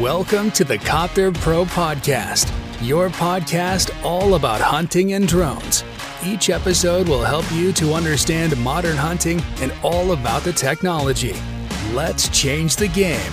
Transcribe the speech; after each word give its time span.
Welcome 0.00 0.50
to 0.52 0.64
the 0.64 0.76
Copter 0.76 1.30
Pro 1.30 1.64
Podcast, 1.64 2.50
your 2.82 3.10
podcast 3.10 3.92
all 4.04 4.34
about 4.34 4.60
hunting 4.60 5.12
and 5.12 5.28
drones. 5.28 5.84
Each 6.26 6.50
episode 6.50 7.06
will 7.08 7.22
help 7.22 7.44
you 7.52 7.72
to 7.74 7.94
understand 7.94 8.56
modern 8.56 8.96
hunting 8.96 9.40
and 9.60 9.72
all 9.84 10.10
about 10.10 10.42
the 10.42 10.52
technology. 10.52 11.36
Let's 11.94 12.28
change 12.30 12.74
the 12.74 12.88
game. 12.88 13.32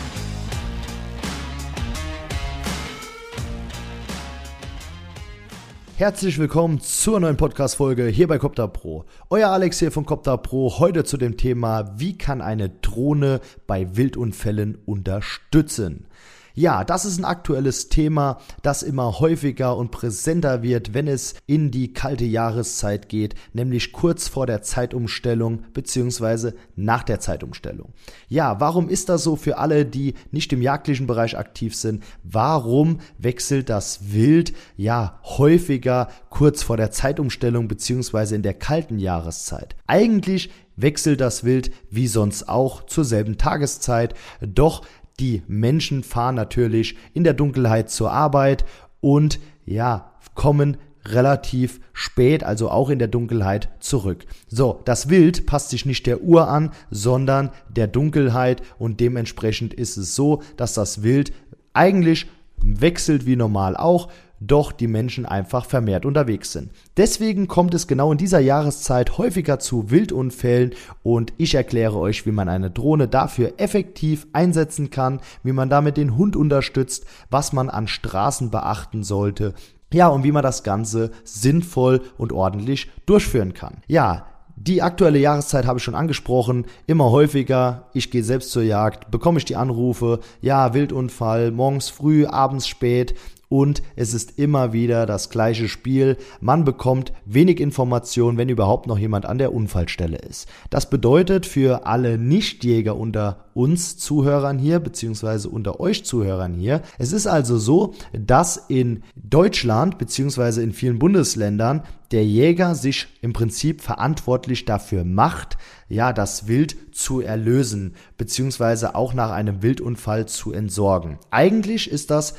Herzlich 5.96 6.38
willkommen 6.38 6.80
zur 6.80 7.20
neuen 7.20 7.38
Podcast-Folge 7.38 8.06
hier 8.06 8.28
bei 8.28 8.38
Copter 8.38 8.68
Pro. 8.68 9.06
Euer 9.32 9.50
Alex 9.50 9.80
hier 9.80 9.92
von 9.92 10.06
Copter 10.06 10.38
Pro. 10.38 10.78
Heute 10.78 11.06
zu 11.06 11.18
dem 11.18 11.38
Thema, 11.38 11.96
wie 11.98 12.20
kann 12.20 12.40
eine 12.40 12.70
Drohne 12.70 13.42
bei 13.66 13.96
Wildunfällen 13.96 14.78
unterstützen? 14.86 16.06
Ja, 16.54 16.84
das 16.84 17.06
ist 17.06 17.18
ein 17.18 17.26
aktuelles 17.26 17.88
Thema, 17.90 18.40
das 18.62 18.84
immer 18.84 19.20
häufiger 19.20 19.78
und 19.78 19.92
präsenter 19.92 20.64
wird, 20.64 20.94
wenn 20.94 21.08
es 21.08 21.36
in 21.48 21.72
die 21.72 21.94
kalte 21.94 22.26
Jahreszeit 22.26 23.08
geht, 23.08 23.36
nämlich 23.54 23.94
kurz 23.94 24.28
vor 24.28 24.48
der 24.48 24.62
Zeitumstellung 24.62 25.64
bzw. 25.74 26.52
nach 26.76 27.04
der 27.04 27.20
Zeitumstellung. 27.20 27.94
Ja, 28.28 28.60
warum 28.60 28.90
ist 28.90 29.10
das 29.10 29.24
so 29.24 29.36
für 29.36 29.58
alle, 29.58 29.86
die 29.86 30.16
nicht 30.32 30.52
im 30.52 30.62
jagdlichen 30.62 31.08
Bereich 31.08 31.38
aktiv 31.38 31.76
sind? 31.76 32.04
Warum 32.24 33.00
wechselt 33.18 33.70
das 33.70 34.12
Wild 34.12 34.54
ja 34.76 35.20
häufiger 35.24 36.10
kurz 36.30 36.64
vor 36.64 36.78
der 36.78 36.92
Zeitumstellung 36.92 37.68
bzw. 37.68 38.36
in 38.36 38.42
der 38.42 38.56
kalten 38.56 39.00
Jahreszeit? 39.00 39.76
Eigentlich 39.88 40.50
wechselt 40.76 41.22
das 41.22 41.44
Wild 41.44 41.72
wie 41.90 42.08
sonst 42.08 42.50
auch 42.50 42.86
zur 42.86 43.06
selben 43.06 43.38
Tageszeit, 43.38 44.16
doch 44.42 44.84
die 45.22 45.44
Menschen 45.48 46.04
fahren 46.04 46.36
natürlich 46.36 46.98
in 47.14 47.24
der 47.24 47.34
Dunkelheit 47.34 47.90
zur 47.90 48.12
Arbeit 48.12 48.66
und 49.00 49.40
ja, 49.66 50.12
kommen 50.34 50.78
relativ 51.06 51.80
spät, 51.94 52.44
also 52.44 52.70
auch 52.70 52.90
in 52.90 53.00
der 53.00 53.08
Dunkelheit 53.08 53.70
zurück. 53.80 54.26
So, 54.48 54.82
das 54.86 55.10
Wild 55.10 55.46
passt 55.46 55.70
sich 55.70 55.86
nicht 55.86 56.06
der 56.06 56.22
Uhr 56.22 56.48
an, 56.48 56.72
sondern 56.90 57.52
der 57.70 57.88
Dunkelheit 57.88 58.62
und 58.78 59.00
dementsprechend 59.00 59.74
ist 59.74 59.98
es 59.98 60.16
so, 60.16 60.42
dass 60.58 60.74
das 60.74 61.04
Wild 61.04 61.32
eigentlich 61.74 62.28
wechselt 62.64 63.26
wie 63.26 63.36
normal 63.36 63.76
auch, 63.76 64.10
doch 64.42 64.72
die 64.72 64.88
Menschen 64.88 65.26
einfach 65.26 65.66
vermehrt 65.66 66.06
unterwegs 66.06 66.52
sind. 66.52 66.72
Deswegen 66.98 67.48
kommt 67.48 67.74
es 67.76 67.88
genau 67.88 68.12
in 68.12 68.18
dieser 68.18 68.40
Jahreszeit 68.40 69.18
häufiger 69.18 69.60
zu 69.60 69.92
Wildunfällen 69.92 70.74
und 71.04 71.32
ich 71.38 71.54
erkläre 71.54 71.98
euch, 71.98 72.26
wie 72.26 72.32
man 72.32 72.50
eine 72.50 72.72
Drohne 72.72 73.08
dafür 73.08 73.54
effektiv 73.58 74.28
einsetzen 74.34 74.90
kann, 74.90 75.22
wie 75.44 75.52
man 75.52 75.70
damit 75.70 75.96
den 75.96 76.18
Hund 76.18 76.36
unterstützt, 76.36 77.06
was 77.30 77.54
man 77.54 77.70
an 77.70 77.88
Straßen 77.88 78.50
beachten 78.50 79.04
sollte, 79.04 79.54
ja, 79.94 80.08
und 80.08 80.24
wie 80.24 80.32
man 80.32 80.44
das 80.44 80.64
Ganze 80.64 81.12
sinnvoll 81.24 82.02
und 82.18 82.32
ordentlich 82.32 82.90
durchführen 83.06 83.54
kann. 83.54 83.78
Ja, 83.88 84.26
die 84.64 84.82
aktuelle 84.84 85.18
Jahreszeit 85.18 85.66
habe 85.66 85.80
ich 85.80 85.84
schon 85.84 85.96
angesprochen, 85.96 86.66
immer 86.86 87.10
häufiger, 87.10 87.88
ich 87.94 88.12
gehe 88.12 88.24
selbst 88.24 88.52
zur 88.52 88.62
Jagd, 88.62 89.10
bekomme 89.10 89.40
ich 89.40 89.46
die 89.46 89.56
Anrufe, 89.56 90.20
ja, 90.40 90.74
Wildunfall, 90.74 91.52
morgens 91.52 91.90
früh, 91.90 92.28
abends 92.28 92.68
spät 92.68 93.16
und 93.52 93.84
es 93.98 94.14
ist 94.14 94.40
immer 94.40 94.72
wieder 94.72 95.06
das 95.06 95.30
gleiche 95.30 95.68
Spiel. 95.68 96.16
Man 96.40 96.64
bekommt 96.64 97.12
wenig 97.26 97.60
Information, 97.60 98.38
wenn 98.38 98.48
überhaupt 98.48 98.88
noch 98.88 98.98
jemand 98.98 99.26
an 99.26 99.40
der 99.40 99.54
Unfallstelle 99.54 100.18
ist. 100.18 100.48
Das 100.70 100.90
bedeutet 100.90 101.46
für 101.46 101.86
alle 101.86 102.18
Nichtjäger 102.18 102.96
unter 102.96 103.46
uns 103.54 103.98
Zuhörern 103.98 104.58
hier, 104.58 104.80
beziehungsweise 104.80 105.50
unter 105.50 105.82
euch 105.82 106.06
Zuhörern 106.06 106.54
hier, 106.54 106.82
es 106.98 107.12
ist 107.12 107.28
also 107.28 107.58
so, 107.58 107.94
dass 108.14 108.56
in 108.56 109.04
Deutschland, 109.16 109.98
beziehungsweise 109.98 110.64
in 110.64 110.72
vielen 110.72 110.98
Bundesländern, 110.98 111.84
der 112.12 112.26
Jäger 112.26 112.76
sich 112.76 113.08
im 113.22 113.34
Prinzip 113.34 113.82
verantwortlich 113.82 114.66
dafür 114.66 115.04
macht, 115.04 115.58
ja, 115.88 116.14
das 116.14 116.48
Wild 116.48 116.76
zu 116.94 117.22
erlösen, 117.22 117.96
beziehungsweise 118.18 118.96
auch 118.96 119.14
nach 119.14 119.32
einem 119.32 119.62
Wildunfall 119.62 120.28
zu 120.28 120.52
entsorgen. 120.52 121.18
Eigentlich 121.32 121.90
ist 121.90 122.12
das 122.12 122.36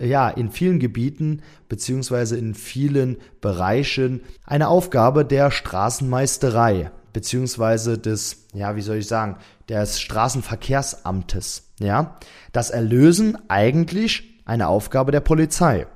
ja, 0.00 0.28
in 0.28 0.50
vielen 0.50 0.78
Gebieten 0.78 1.42
beziehungsweise 1.68 2.36
in 2.36 2.54
vielen 2.54 3.16
Bereichen 3.40 4.20
eine 4.44 4.68
Aufgabe 4.68 5.24
der 5.24 5.50
Straßenmeisterei 5.50 6.90
beziehungsweise 7.12 7.98
des, 7.98 8.44
ja, 8.52 8.76
wie 8.76 8.82
soll 8.82 8.96
ich 8.96 9.06
sagen, 9.06 9.36
des 9.68 10.00
Straßenverkehrsamtes. 10.00 11.64
Ja, 11.80 12.16
das 12.52 12.70
Erlösen 12.70 13.38
eigentlich 13.48 14.42
eine 14.44 14.68
Aufgabe 14.68 15.12
der 15.12 15.20
Polizei. 15.20 15.86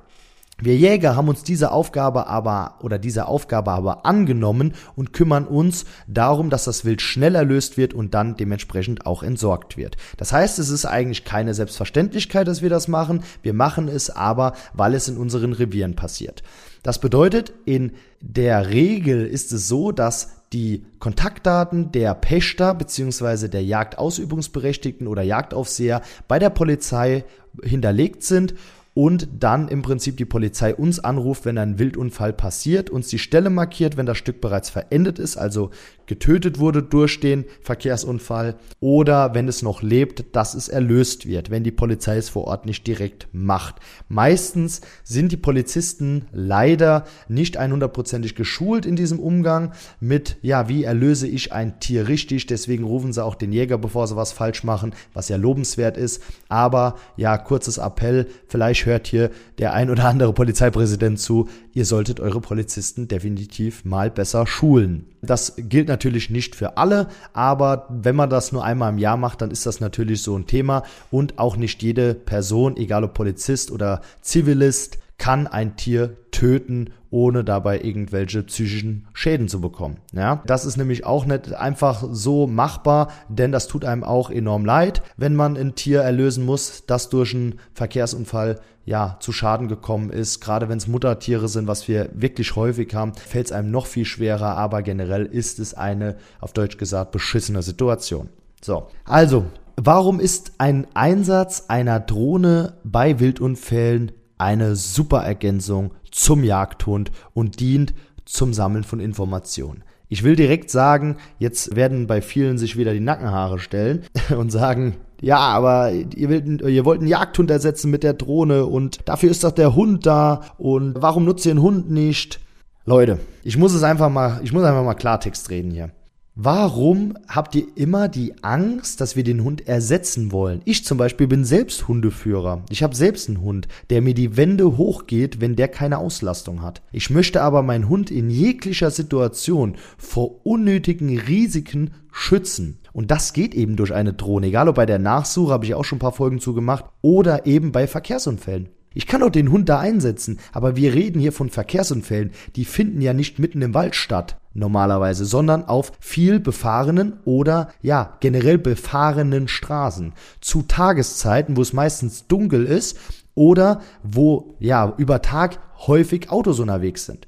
Wir 0.59 0.77
Jäger 0.77 1.15
haben 1.15 1.29
uns 1.29 1.43
diese 1.43 1.71
Aufgabe 1.71 2.27
aber 2.27 2.75
oder 2.81 2.99
diese 2.99 3.27
Aufgabe 3.27 3.71
aber 3.71 4.05
angenommen 4.05 4.75
und 4.95 5.11
kümmern 5.11 5.47
uns 5.47 5.85
darum, 6.07 6.51
dass 6.51 6.65
das 6.65 6.85
Wild 6.85 7.01
schnell 7.01 7.33
erlöst 7.33 7.75
wird 7.75 7.93
und 7.93 8.13
dann 8.13 8.37
dementsprechend 8.37 9.07
auch 9.07 9.23
entsorgt 9.23 9.77
wird. 9.77 9.97
Das 10.17 10.31
heißt, 10.31 10.59
es 10.59 10.69
ist 10.69 10.85
eigentlich 10.85 11.25
keine 11.25 11.55
Selbstverständlichkeit, 11.55 12.47
dass 12.47 12.61
wir 12.61 12.69
das 12.69 12.87
machen. 12.87 13.23
Wir 13.41 13.53
machen 13.53 13.87
es 13.87 14.11
aber, 14.11 14.53
weil 14.73 14.93
es 14.93 15.07
in 15.07 15.17
unseren 15.17 15.53
Revieren 15.53 15.95
passiert. 15.95 16.43
Das 16.83 16.99
bedeutet, 16.99 17.53
in 17.65 17.93
der 18.21 18.69
Regel 18.69 19.25
ist 19.25 19.51
es 19.53 19.67
so, 19.67 19.91
dass 19.91 20.43
die 20.53 20.85
Kontaktdaten 20.99 21.91
der 21.91 22.13
Pächter 22.13 22.75
bzw. 22.75 23.47
der 23.47 23.63
Jagdausübungsberechtigten 23.63 25.07
oder 25.07 25.23
Jagdaufseher 25.23 26.01
bei 26.27 26.37
der 26.37 26.51
Polizei 26.51 27.25
hinterlegt 27.63 28.23
sind 28.23 28.53
und 28.93 29.27
dann 29.39 29.67
im 29.67 29.81
Prinzip 29.81 30.17
die 30.17 30.25
Polizei 30.25 30.75
uns 30.75 30.99
anruft, 30.99 31.45
wenn 31.45 31.57
ein 31.57 31.79
Wildunfall 31.79 32.33
passiert, 32.33 32.89
uns 32.89 33.07
die 33.07 33.19
Stelle 33.19 33.49
markiert, 33.49 33.97
wenn 33.97 34.05
das 34.05 34.17
Stück 34.17 34.39
bereits 34.39 34.69
verendet 34.69 35.17
ist, 35.17 35.35
also 35.37 35.71
getötet 36.05 36.59
wurde 36.59 36.83
durch 36.83 37.19
den 37.19 37.45
Verkehrsunfall 37.61 38.55
oder 38.79 39.33
wenn 39.33 39.47
es 39.47 39.61
noch 39.61 39.81
lebt, 39.81 40.35
dass 40.35 40.53
es 40.53 40.67
erlöst 40.67 41.27
wird, 41.27 41.49
wenn 41.49 41.63
die 41.63 41.71
Polizei 41.71 42.17
es 42.17 42.29
vor 42.29 42.45
Ort 42.45 42.65
nicht 42.65 42.85
direkt 42.85 43.27
macht. 43.31 43.75
Meistens 44.09 44.81
sind 45.03 45.31
die 45.31 45.37
Polizisten 45.37 46.25
leider 46.31 47.05
nicht 47.27 47.59
100%ig 47.59 48.35
geschult 48.35 48.85
in 48.85 48.95
diesem 48.95 49.19
Umgang 49.19 49.71
mit, 49.99 50.37
ja, 50.41 50.67
wie 50.69 50.83
erlöse 50.83 51.27
ich 51.27 51.53
ein 51.53 51.79
Tier 51.79 52.07
richtig, 52.07 52.45
deswegen 52.47 52.83
rufen 52.83 53.13
sie 53.13 53.23
auch 53.23 53.35
den 53.35 53.53
Jäger, 53.53 53.77
bevor 53.77 54.07
sie 54.07 54.15
was 54.15 54.33
falsch 54.33 54.63
machen, 54.63 54.93
was 55.13 55.29
ja 55.29 55.37
lobenswert 55.37 55.97
ist, 55.97 56.21
aber 56.49 56.95
ja, 57.15 57.37
kurzes 57.37 57.77
Appell, 57.77 58.27
vielleicht 58.47 58.82
hört 58.85 59.07
hier 59.07 59.29
der 59.57 59.73
ein 59.73 59.89
oder 59.89 60.05
andere 60.05 60.33
Polizeipräsident 60.33 61.19
zu, 61.19 61.47
ihr 61.73 61.85
solltet 61.85 62.19
eure 62.19 62.41
Polizisten 62.41 63.07
definitiv 63.07 63.85
mal 63.85 64.09
besser 64.09 64.47
schulen. 64.47 65.05
Das 65.21 65.53
gilt 65.57 65.87
natürlich 65.87 66.29
nicht 66.29 66.55
für 66.55 66.77
alle, 66.77 67.07
aber 67.33 67.87
wenn 67.89 68.15
man 68.15 68.29
das 68.29 68.51
nur 68.51 68.63
einmal 68.63 68.91
im 68.91 68.97
Jahr 68.97 69.17
macht, 69.17 69.41
dann 69.41 69.51
ist 69.51 69.65
das 69.65 69.79
natürlich 69.79 70.21
so 70.21 70.37
ein 70.37 70.47
Thema 70.47 70.83
und 71.11 71.39
auch 71.39 71.55
nicht 71.55 71.81
jede 71.83 72.13
Person, 72.13 72.77
egal 72.77 73.03
ob 73.03 73.13
Polizist 73.13 73.71
oder 73.71 74.01
Zivilist, 74.21 74.97
kann 75.17 75.47
ein 75.47 75.75
Tier 75.75 76.17
töten, 76.31 76.89
ohne 77.09 77.43
dabei 77.43 77.79
irgendwelche 77.81 78.43
psychischen 78.43 79.07
Schäden 79.13 79.47
zu 79.47 79.61
bekommen. 79.61 79.97
Ja, 80.11 80.41
das 80.45 80.65
ist 80.65 80.77
nämlich 80.77 81.05
auch 81.05 81.25
nicht 81.25 81.53
einfach 81.53 82.03
so 82.11 82.47
machbar, 82.47 83.09
denn 83.29 83.51
das 83.51 83.67
tut 83.67 83.85
einem 83.85 84.03
auch 84.03 84.29
enorm 84.29 84.65
leid, 84.65 85.03
wenn 85.15 85.35
man 85.35 85.55
ein 85.55 85.75
Tier 85.75 86.01
erlösen 86.01 86.45
muss, 86.45 86.85
das 86.87 87.09
durch 87.09 87.35
einen 87.35 87.59
Verkehrsunfall 87.73 88.59
ja 88.85 89.17
zu 89.19 89.31
Schaden 89.31 89.67
gekommen 89.67 90.09
ist. 90.09 90.41
Gerade 90.41 90.67
wenn 90.69 90.77
es 90.77 90.87
Muttertiere 90.87 91.47
sind, 91.47 91.67
was 91.67 91.87
wir 91.87 92.09
wirklich 92.13 92.55
häufig 92.55 92.93
haben, 92.93 93.13
fällt 93.13 93.45
es 93.45 93.51
einem 93.51 93.71
noch 93.71 93.85
viel 93.85 94.05
schwerer, 94.05 94.57
aber 94.57 94.81
generell 94.81 95.25
ist 95.25 95.59
es 95.59 95.73
eine, 95.73 96.17
auf 96.41 96.53
Deutsch 96.53 96.77
gesagt, 96.77 97.11
beschissene 97.11 97.61
Situation. 97.61 98.29
So, 98.61 98.87
also 99.05 99.45
Warum 99.75 100.19
ist 100.19 100.53
ein 100.59 100.85
Einsatz 100.93 101.65
einer 101.67 101.99
Drohne 101.99 102.73
bei 102.83 103.19
Wildunfällen 103.19 104.11
eine 104.43 104.75
super 104.75 105.23
Ergänzung 105.23 105.93
zum 106.11 106.43
Jagdhund 106.43 107.11
und 107.33 107.59
dient 107.59 107.93
zum 108.25 108.53
Sammeln 108.53 108.83
von 108.83 108.99
Informationen. 108.99 109.83
Ich 110.09 110.23
will 110.23 110.35
direkt 110.35 110.69
sagen, 110.69 111.17
jetzt 111.39 111.75
werden 111.75 112.05
bei 112.07 112.21
vielen 112.21 112.57
sich 112.57 112.77
wieder 112.77 112.93
die 112.93 112.99
Nackenhaare 112.99 113.57
stellen 113.57 114.03
und 114.37 114.51
sagen, 114.51 114.97
ja, 115.21 115.37
aber 115.37 115.91
ihr, 115.91 116.29
wollt, 116.29 116.61
ihr 116.61 116.85
wollt 116.85 116.99
einen 116.99 117.07
Jagdhund 117.07 117.49
ersetzen 117.49 117.89
mit 117.89 118.03
der 118.03 118.13
Drohne 118.13 118.65
und 118.65 118.99
dafür 119.05 119.31
ist 119.31 119.43
doch 119.43 119.51
der 119.51 119.75
Hund 119.75 120.05
da 120.05 120.41
und 120.57 121.01
warum 121.01 121.23
nutzt 121.23 121.45
ihr 121.45 121.51
einen 121.51 121.61
Hund 121.61 121.89
nicht? 121.89 122.41
Leute, 122.85 123.19
ich 123.43 123.57
muss 123.57 123.73
es 123.73 123.83
einfach 123.83 124.09
mal, 124.09 124.41
ich 124.43 124.51
muss 124.51 124.63
einfach 124.63 124.83
mal 124.83 124.93
Klartext 124.93 125.49
reden 125.49 125.71
hier. 125.71 125.91
Warum 126.35 127.13
habt 127.27 127.53
ihr 127.53 127.67
immer 127.75 128.07
die 128.07 128.33
Angst, 128.41 128.99
dass 128.99 129.15
wir 129.15 129.23
den 129.23 129.43
Hund 129.43 129.67
ersetzen 129.67 130.31
wollen? 130.31 130.61
Ich 130.65 130.83
zum 130.83 130.97
Beispiel 130.97 131.27
bin 131.27 131.45
selbst 131.45 131.87
Hundeführer. 131.87 132.63
Ich 132.71 132.81
habe 132.81 132.95
selbst 132.95 133.29
einen 133.29 133.41
Hund, 133.41 133.67
der 133.91 134.01
mir 134.01 134.15
die 134.15 134.35
Wände 134.35 134.75
hochgeht, 134.75 135.41
wenn 135.41 135.55
der 135.55 135.67
keine 135.67 135.99
Auslastung 135.99 136.63
hat. 136.63 136.81
Ich 136.91 137.11
möchte 137.11 137.43
aber 137.43 137.61
meinen 137.61 137.87
Hund 137.87 138.09
in 138.09 138.31
jeglicher 138.31 138.89
Situation 138.89 139.75
vor 139.99 140.43
unnötigen 140.43 141.19
Risiken 141.19 141.91
schützen. 142.11 142.79
Und 142.93 143.11
das 143.11 143.33
geht 143.33 143.53
eben 143.53 143.75
durch 143.75 143.93
eine 143.93 144.13
Drohne, 144.13 144.47
egal 144.47 144.67
ob 144.69 144.75
bei 144.77 144.87
der 144.87 144.97
Nachsuche, 144.97 145.53
habe 145.53 145.65
ich 145.65 145.75
auch 145.75 145.85
schon 145.85 145.97
ein 145.97 145.99
paar 145.99 146.13
Folgen 146.13 146.39
zu 146.39 146.55
gemacht, 146.55 146.85
oder 147.03 147.45
eben 147.45 147.71
bei 147.71 147.85
Verkehrsunfällen. 147.85 148.69
Ich 148.95 149.05
kann 149.05 149.21
auch 149.21 149.29
den 149.29 149.51
Hund 149.51 149.69
da 149.69 149.79
einsetzen, 149.79 150.39
aber 150.51 150.75
wir 150.75 150.95
reden 150.95 151.19
hier 151.19 151.31
von 151.31 151.49
Verkehrsunfällen, 151.49 152.31
die 152.55 152.65
finden 152.65 153.01
ja 153.01 153.13
nicht 153.13 153.37
mitten 153.37 153.61
im 153.61 153.75
Wald 153.75 153.95
statt, 153.95 154.37
normalerweise, 154.53 155.25
sondern 155.25 155.65
auf 155.65 155.91
viel 155.99 156.39
befahrenen 156.39 157.19
oder 157.25 157.69
ja, 157.81 158.17
generell 158.19 158.57
befahrenen 158.57 159.47
Straßen. 159.47 160.13
Zu 160.41 160.63
Tageszeiten, 160.63 161.57
wo 161.57 161.61
es 161.61 161.73
meistens 161.73 162.27
dunkel 162.27 162.65
ist 162.65 162.97
oder 163.35 163.81
wo 164.03 164.55
ja 164.59 164.93
über 164.97 165.21
Tag 165.21 165.59
häufig 165.87 166.29
Autos 166.29 166.59
unterwegs 166.59 167.05
sind. 167.05 167.27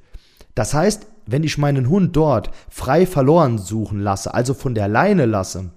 Das 0.54 0.74
heißt, 0.74 1.08
wenn 1.26 1.44
ich 1.44 1.58
meinen 1.58 1.90
Hund 1.90 2.16
dort 2.16 2.52
frei 2.70 3.06
verloren 3.06 3.58
suchen 3.58 4.00
lasse, 4.00 4.34
also 4.34 4.54
von 4.54 4.76
der 4.76 4.88
Leine 4.88 5.26
lasse, 5.26 5.72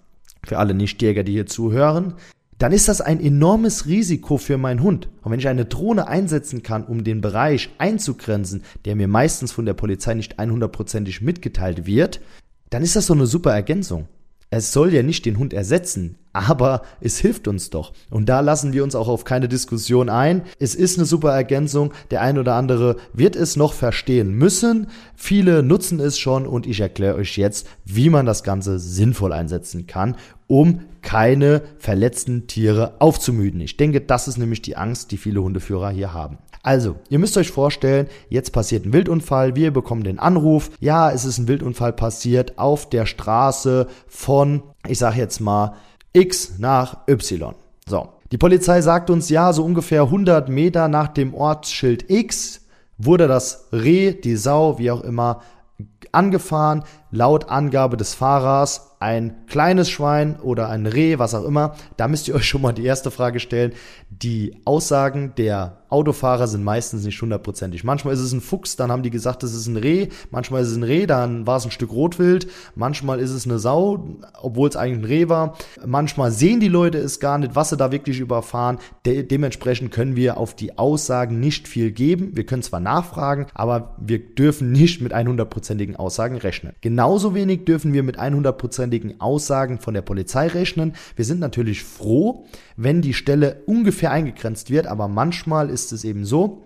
für 0.44 0.58
alle 0.58 0.74
Nichtjäger, 0.74 1.24
die 1.24 1.32
hier 1.32 1.46
zuhören, 1.46 2.14
dann 2.58 2.72
ist 2.72 2.88
das 2.88 3.00
ein 3.00 3.20
enormes 3.20 3.86
Risiko 3.86 4.36
für 4.36 4.58
meinen 4.58 4.82
Hund. 4.82 5.08
Und 5.22 5.30
wenn 5.32 5.38
ich 5.38 5.48
eine 5.48 5.64
Drohne 5.64 6.08
einsetzen 6.08 6.62
kann, 6.62 6.84
um 6.84 7.04
den 7.04 7.20
Bereich 7.20 7.70
einzugrenzen, 7.78 8.62
der 8.84 8.96
mir 8.96 9.08
meistens 9.08 9.52
von 9.52 9.64
der 9.64 9.74
Polizei 9.74 10.14
nicht 10.14 10.40
100%ig 10.40 11.20
mitgeteilt 11.20 11.86
wird, 11.86 12.20
dann 12.70 12.82
ist 12.82 12.96
das 12.96 13.06
so 13.06 13.14
eine 13.14 13.26
super 13.26 13.52
Ergänzung. 13.52 14.08
Es 14.50 14.72
soll 14.72 14.94
ja 14.94 15.02
nicht 15.02 15.26
den 15.26 15.38
Hund 15.38 15.52
ersetzen, 15.52 16.16
aber 16.32 16.80
es 17.02 17.18
hilft 17.18 17.48
uns 17.48 17.68
doch. 17.68 17.92
Und 18.08 18.30
da 18.30 18.40
lassen 18.40 18.72
wir 18.72 18.82
uns 18.82 18.94
auch 18.94 19.08
auf 19.08 19.24
keine 19.24 19.46
Diskussion 19.46 20.08
ein. 20.08 20.42
Es 20.58 20.74
ist 20.74 20.96
eine 20.96 21.04
super 21.04 21.32
Ergänzung. 21.32 21.92
Der 22.10 22.22
ein 22.22 22.38
oder 22.38 22.54
andere 22.54 22.96
wird 23.12 23.36
es 23.36 23.56
noch 23.56 23.74
verstehen 23.74 24.32
müssen. 24.32 24.86
Viele 25.14 25.62
nutzen 25.62 26.00
es 26.00 26.18
schon 26.18 26.46
und 26.46 26.66
ich 26.66 26.80
erkläre 26.80 27.16
euch 27.16 27.36
jetzt, 27.36 27.66
wie 27.84 28.08
man 28.08 28.24
das 28.24 28.42
Ganze 28.42 28.78
sinnvoll 28.78 29.34
einsetzen 29.34 29.86
kann, 29.86 30.16
um 30.46 30.80
keine 31.02 31.60
verletzten 31.78 32.46
Tiere 32.46 32.94
aufzumüden. 33.00 33.60
Ich 33.60 33.76
denke, 33.76 34.00
das 34.00 34.28
ist 34.28 34.38
nämlich 34.38 34.62
die 34.62 34.78
Angst, 34.78 35.10
die 35.10 35.18
viele 35.18 35.42
Hundeführer 35.42 35.90
hier 35.90 36.14
haben. 36.14 36.38
Also, 36.62 36.96
ihr 37.08 37.18
müsst 37.18 37.36
euch 37.36 37.50
vorstellen, 37.50 38.08
jetzt 38.28 38.52
passiert 38.52 38.84
ein 38.84 38.92
Wildunfall, 38.92 39.54
wir 39.54 39.72
bekommen 39.72 40.04
den 40.04 40.18
Anruf, 40.18 40.70
ja, 40.80 41.10
es 41.10 41.24
ist 41.24 41.38
ein 41.38 41.48
Wildunfall 41.48 41.92
passiert 41.92 42.58
auf 42.58 42.88
der 42.88 43.06
Straße 43.06 43.86
von, 44.06 44.62
ich 44.86 44.98
sag 44.98 45.16
jetzt 45.16 45.40
mal, 45.40 45.74
X 46.12 46.58
nach 46.58 47.08
Y. 47.08 47.54
So. 47.88 48.08
Die 48.30 48.38
Polizei 48.38 48.82
sagt 48.82 49.08
uns, 49.08 49.30
ja, 49.30 49.52
so 49.52 49.64
ungefähr 49.64 50.02
100 50.02 50.50
Meter 50.50 50.88
nach 50.88 51.08
dem 51.08 51.32
Ortsschild 51.32 52.10
X 52.10 52.66
wurde 52.98 53.26
das 53.26 53.68
Reh, 53.72 54.12
die 54.12 54.36
Sau, 54.36 54.78
wie 54.78 54.90
auch 54.90 55.00
immer, 55.00 55.40
angefahren. 56.12 56.84
Laut 57.10 57.48
Angabe 57.48 57.96
des 57.96 58.14
Fahrers 58.14 58.88
ein 59.00 59.46
kleines 59.46 59.90
Schwein 59.90 60.40
oder 60.40 60.68
ein 60.68 60.86
Reh, 60.86 61.18
was 61.18 61.34
auch 61.34 61.44
immer. 61.44 61.74
Da 61.96 62.08
müsst 62.08 62.26
ihr 62.28 62.34
euch 62.34 62.46
schon 62.46 62.62
mal 62.62 62.72
die 62.72 62.84
erste 62.84 63.10
Frage 63.10 63.38
stellen. 63.38 63.72
Die 64.10 64.56
Aussagen 64.64 65.34
der 65.36 65.78
Autofahrer 65.88 66.48
sind 66.48 66.64
meistens 66.64 67.04
nicht 67.04 67.20
hundertprozentig. 67.22 67.82
Manchmal 67.82 68.12
ist 68.12 68.20
es 68.20 68.32
ein 68.32 68.42
Fuchs, 68.42 68.76
dann 68.76 68.90
haben 68.90 69.02
die 69.02 69.10
gesagt, 69.10 69.42
es 69.42 69.54
ist 69.54 69.68
ein 69.68 69.76
Reh. 69.76 70.08
Manchmal 70.30 70.62
ist 70.62 70.68
es 70.68 70.76
ein 70.76 70.82
Reh, 70.82 71.06
dann 71.06 71.46
war 71.46 71.56
es 71.56 71.64
ein 71.64 71.70
Stück 71.70 71.92
Rotwild. 71.92 72.48
Manchmal 72.74 73.20
ist 73.20 73.30
es 73.30 73.46
eine 73.46 73.58
Sau, 73.58 74.18
obwohl 74.42 74.68
es 74.68 74.76
eigentlich 74.76 74.98
ein 74.98 75.04
Reh 75.04 75.28
war. 75.28 75.56
Manchmal 75.86 76.30
sehen 76.30 76.60
die 76.60 76.68
Leute 76.68 76.98
es 76.98 77.20
gar 77.20 77.38
nicht, 77.38 77.54
was 77.54 77.70
sie 77.70 77.76
da 77.76 77.92
wirklich 77.92 78.18
überfahren. 78.18 78.78
De 79.06 79.22
dementsprechend 79.22 79.92
können 79.92 80.16
wir 80.16 80.36
auf 80.36 80.54
die 80.54 80.76
Aussagen 80.76 81.40
nicht 81.40 81.68
viel 81.68 81.90
geben. 81.92 82.36
Wir 82.36 82.44
können 82.44 82.62
zwar 82.62 82.80
nachfragen, 82.80 83.46
aber 83.54 83.94
wir 83.98 84.18
dürfen 84.18 84.72
nicht 84.72 85.00
mit 85.00 85.14
100%igen 85.14 85.96
Aussagen 85.96 86.36
rechnen. 86.36 86.74
Genauso 86.98 87.32
wenig 87.32 87.64
dürfen 87.64 87.92
wir 87.92 88.02
mit 88.02 88.18
100%igen 88.18 89.20
Aussagen 89.20 89.78
von 89.78 89.94
der 89.94 90.02
Polizei 90.02 90.48
rechnen. 90.48 90.94
Wir 91.14 91.24
sind 91.24 91.38
natürlich 91.38 91.84
froh, 91.84 92.44
wenn 92.76 93.02
die 93.02 93.14
Stelle 93.14 93.62
ungefähr 93.66 94.10
eingegrenzt 94.10 94.68
wird, 94.68 94.88
aber 94.88 95.06
manchmal 95.06 95.70
ist 95.70 95.92
es 95.92 96.02
eben 96.02 96.24
so, 96.24 96.64